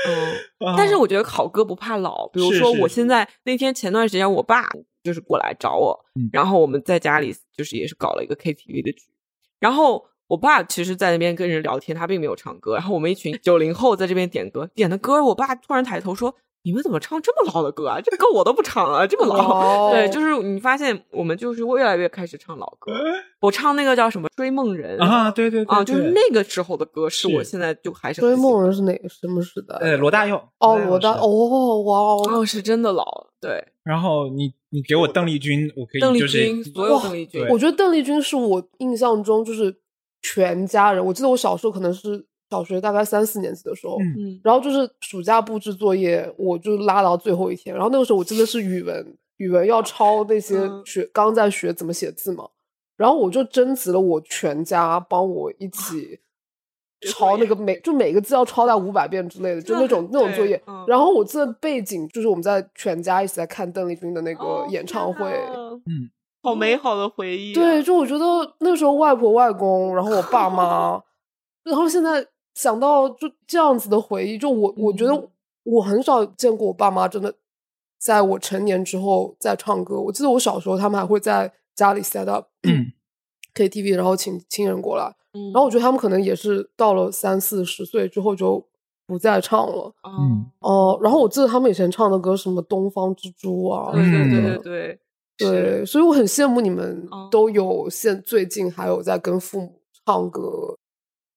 [0.10, 4.68] 嗯，但是我觉得好歌不怕老，比如说我现在那天前段时间，我爸
[5.04, 5.98] 就是过来找我，
[6.34, 9.06] 然后我们在家里就是也是搞了一个 K T V 的局，
[9.62, 10.11] 然后。
[10.32, 12.76] 我爸其实，在那边跟人聊天，他并没有唱歌。
[12.76, 18.00] 然后我们一群九零后在这边点歌，点的歌，我爸突然抬头说：“你们怎么唱这么老的歌啊？
[18.00, 22.94] 这歌我都不唱啊，这么老。”对，就是你发现我们就是越来越开始唱老歌。
[23.42, 29.76] 我唱那个叫什么《追梦人》啊，对对啊，就是那个时候的歌，是我现在就还是追梦人是哪个什么时代？
[29.82, 30.42] 呃，罗大佑。
[30.60, 33.04] 哦，罗大哦，哇哦，是真的老。
[33.42, 33.62] 对。
[33.84, 37.46] 然后你你给我邓丽君，我可以邓丽君，所有邓丽君。
[37.50, 39.82] 我觉得邓丽君是我印象中就是。
[40.22, 47.74] 全家人，我记得我小时候可能是小学大概三四年级的时候，嗯，然后就是暑假布置作业，我就拉到最后一天。
[47.74, 52.50] 然后那个时候我真的是语文，语文要抄那些学刚在学怎么写字嘛，
[52.98, 56.20] 然后我就征集了我全家帮我一起
[57.10, 60.62] 抄那个每就每个字要抄到五百遍之类的，就那种那种作业。
[60.88, 65.32] 然后我记得背景就是我们在全家一起在看邓丽君的那个演唱会，
[65.88, 66.12] 嗯。
[66.42, 67.54] 好美好的回忆。
[67.54, 68.26] 对，就我觉得
[68.60, 71.02] 那时候外婆外公，然后我爸妈，
[71.64, 72.26] 然后现在
[72.56, 75.30] 想到就这样子的回忆，就我我觉得
[75.64, 77.34] 我很少见过我爸妈真的
[78.00, 80.00] 在我成年之后在唱歌。
[80.00, 82.48] 我记得我小时候，他们还会在家里 set up
[83.54, 85.16] KTV，然后请亲人过来。
[85.54, 88.68] 然后我觉得他们可能也是到了三四十岁之后就
[89.08, 89.94] 不再唱了。
[90.04, 94.58] 嗯哦，然后我记得他们以前唱的歌什么《东方之珠》啊，对对对对。
[94.58, 95.00] 对，
[95.86, 100.78] 所以我很羡慕你们都有现最近还有在跟父母唱歌，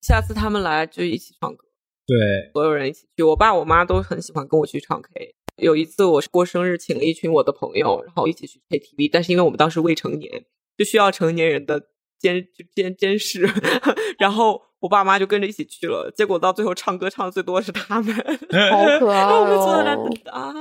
[0.03, 1.65] 下次他们来就一起唱歌。
[2.07, 2.17] 对，
[2.53, 5.35] 所有人一起去，我爸我妈都很喜欢跟我去唱 K。
[5.57, 10.45] 有一次我是过生日，请了一群我的朋友，然后一起去 KTV，但是因为我们当时未成年，
[10.77, 11.81] 就需要成年人的
[12.19, 13.49] 监监监视，
[14.19, 16.13] 然后我爸妈就跟着一起去了。
[16.15, 18.15] 结果到最后唱歌唱的最多是他们，
[18.71, 20.11] 好可 爱哦！
[20.27, 20.53] 啊，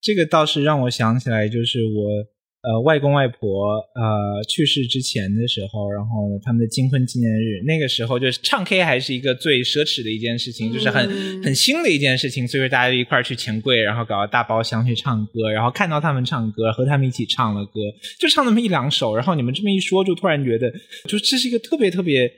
[0.00, 2.39] 这个倒是让我想起来，就是我。
[2.62, 17.80] 呃，外公外婆呃去世之前的时候，然后他们的金婚纪念日，那个时候就是唱 K 还是一个最奢侈的一件事情，就是很很新的一件事情，所以说大家就一块儿去钱柜，然后搞个大包厢去唱歌，然后看到他们唱歌，和他们一起唱了歌，
[18.20, 20.70] 就唱那么一两首，然后你们这么一说，就突然觉得，
[21.08, 22.30] 就这是一个特别特别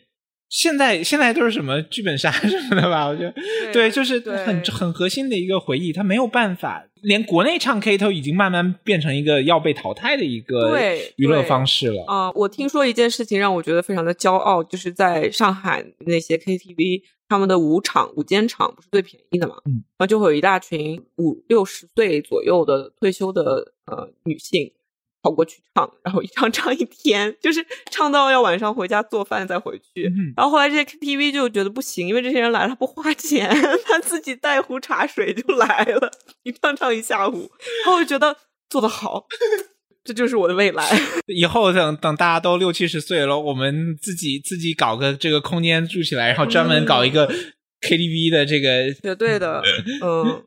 [0.52, 3.06] 现在现在都是什么剧本杀 什么的吧？
[3.06, 3.34] 我觉得
[3.72, 10.78] 对，就是很很核心的一个回忆，他没有办法，连国内唱 K 都已经慢慢变成一个要被淘汰的一个
[11.16, 12.30] 娱乐方式了啊！
[12.32, 17.00] 我听说一件事情让我觉得非常的骄傲，就是在上海那些 KTV，
[17.30, 19.54] 他们的舞场、舞间场不是最便宜的嘛？
[19.64, 24.70] 嗯，然后就会有一大群五六十岁左右的退休的呃女性。
[25.22, 30.12] 跑过去唱，然后一唱唱一天，就是唱到要晚上回家做饭再回去。
[30.36, 33.48] 然后后来这些 KTV 就觉得不行，因为这些人来了他不花钱，
[33.86, 36.10] 他自己带壶茶水就来了，
[36.42, 37.50] 一唱唱一下午。
[37.84, 38.36] 然后我就觉得
[38.68, 39.26] 做得好，
[40.02, 40.84] 这就是我的未来。
[41.32, 47.32] 以后等等大家都六七十岁了，我们自己自己搞个这个空间住起来，然后专门搞一个
[47.80, 49.62] KTV 的这个绝对的，
[50.02, 50.44] 嗯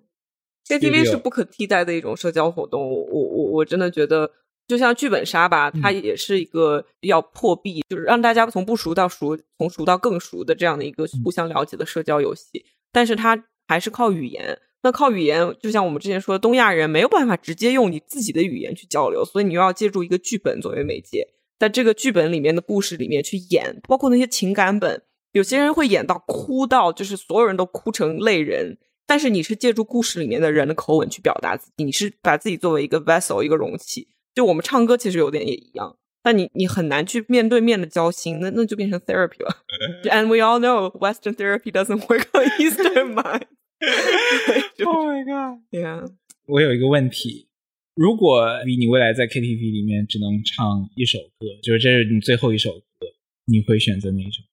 [0.67, 2.82] ，KTV 是不可替代的一种社交活动。
[2.82, 4.30] 我我我真的觉得。
[4.68, 12.66] 就像剧本杀吧，它也是一个要破壁，就是让大家从不熟到熟，从熟到更熟的这样的一个互相了解的社交游戏。
[12.91, 21.28] 但是它还是靠语言，那靠语言，就像我们之前说的，东亚人没有办法直接用你自己的语言去交流，所以你又要借助一个剧本作为媒介，
[21.59, 25.03] 在这个剧本里面的故事里面去演，包括那些情感本，
[25.34, 34.07] 有些人会演到哭到，就是所有人都哭成泪人，但是你是借助故事里面的人的口吻去表达自己，你是把自己作为一个 vessel，一个容器。
[34.36, 39.64] 就我们唱歌其实有点也一样，但你你很难去面对面的交心，那那就变成 therapy 了。
[40.12, 43.48] And we all know Western therapy doesn't work on Eastern mind.
[44.86, 45.62] Oh my god!
[45.72, 46.12] Yeah.
[46.48, 47.48] 我有一个问题，
[47.96, 53.08] 如果你未来在 KTV 里面只能唱一首歌，就是这是你最后一首歌，
[53.46, 54.44] 你会选择哪一首？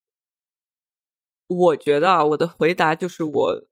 [1.48, 3.64] 我觉得啊，我的回答就是我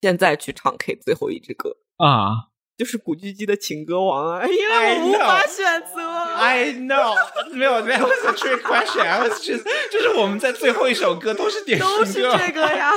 [0.00, 2.50] 现在去唱 K 最后一支歌啊。
[2.76, 5.64] 就是古巨基的情歌王啊，因为我无法选
[5.94, 6.02] 择。
[6.34, 7.14] I know，
[7.52, 12.92] 没有没有，was a trick question，I was just，就是我们在最后一首歌都是点都是这个呀。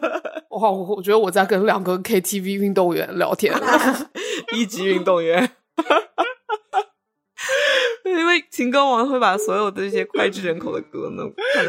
[0.50, 3.52] 哇，我我觉得我在跟两个 KTV 运动员聊天，
[4.56, 5.50] 一级运动员。
[8.06, 11.22] 因为情歌王会把所有的这些脍炙人口的歌呢，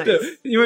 [0.06, 0.66] 对，因为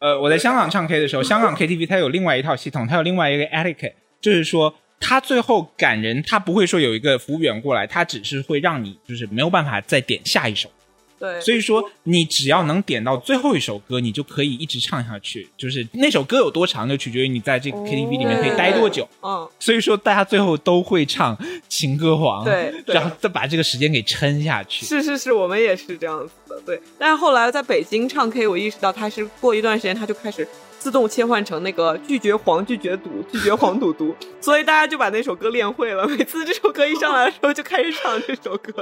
[0.00, 4.74] 呃，我在香港唱 K 的时候，香港 KTV 它有另外一套系统，它有另外一个 etiquette，就是说。
[4.98, 10.70] 他最后感人，他不会说有一个服务员过来，他只是会让你就是没有办法再点下一首。
[11.18, 15.48] 对，所以说你只要能点到最后一首歌，你就可以一直唱下去。
[15.56, 19.08] 就是那首歌有多长，就取决于你在这个 KTV 里面可以待多久。
[19.22, 21.34] 嗯，所以说大家最后都会唱
[21.70, 24.84] 《情歌王》， 对，然后再把这个时间给撑下去。
[24.84, 26.60] 是是是，我们也是这样子的。
[26.66, 30.46] 对，但是后来在北京唱 K，我意识到他是过一段时间他就开始。
[30.86, 36.06] 自动切换成那个拒绝黄拒绝赌拒绝黄赌毒， 所以大家就把那首歌练会了。
[36.06, 38.72] 每次这首歌一上来的时候，就开始唱这首歌。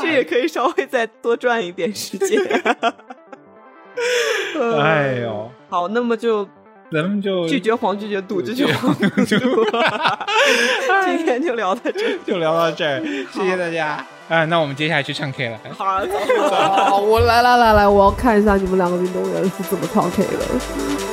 [0.00, 2.40] 这也可以稍微再多赚一点时间。
[4.80, 6.48] 哎呦，好，那么就
[6.90, 9.20] 咱们就拒绝黄拒绝赌拒绝黄赌毒。
[11.04, 14.02] 今天就聊到这，就聊到这儿，谢谢大家。
[14.32, 15.58] 啊，那我们接下来去唱 K 了。
[15.76, 16.00] 好，
[16.88, 21.11] 好，我来来来来，我要看一下你们两个运动员是怎么唱 K 的。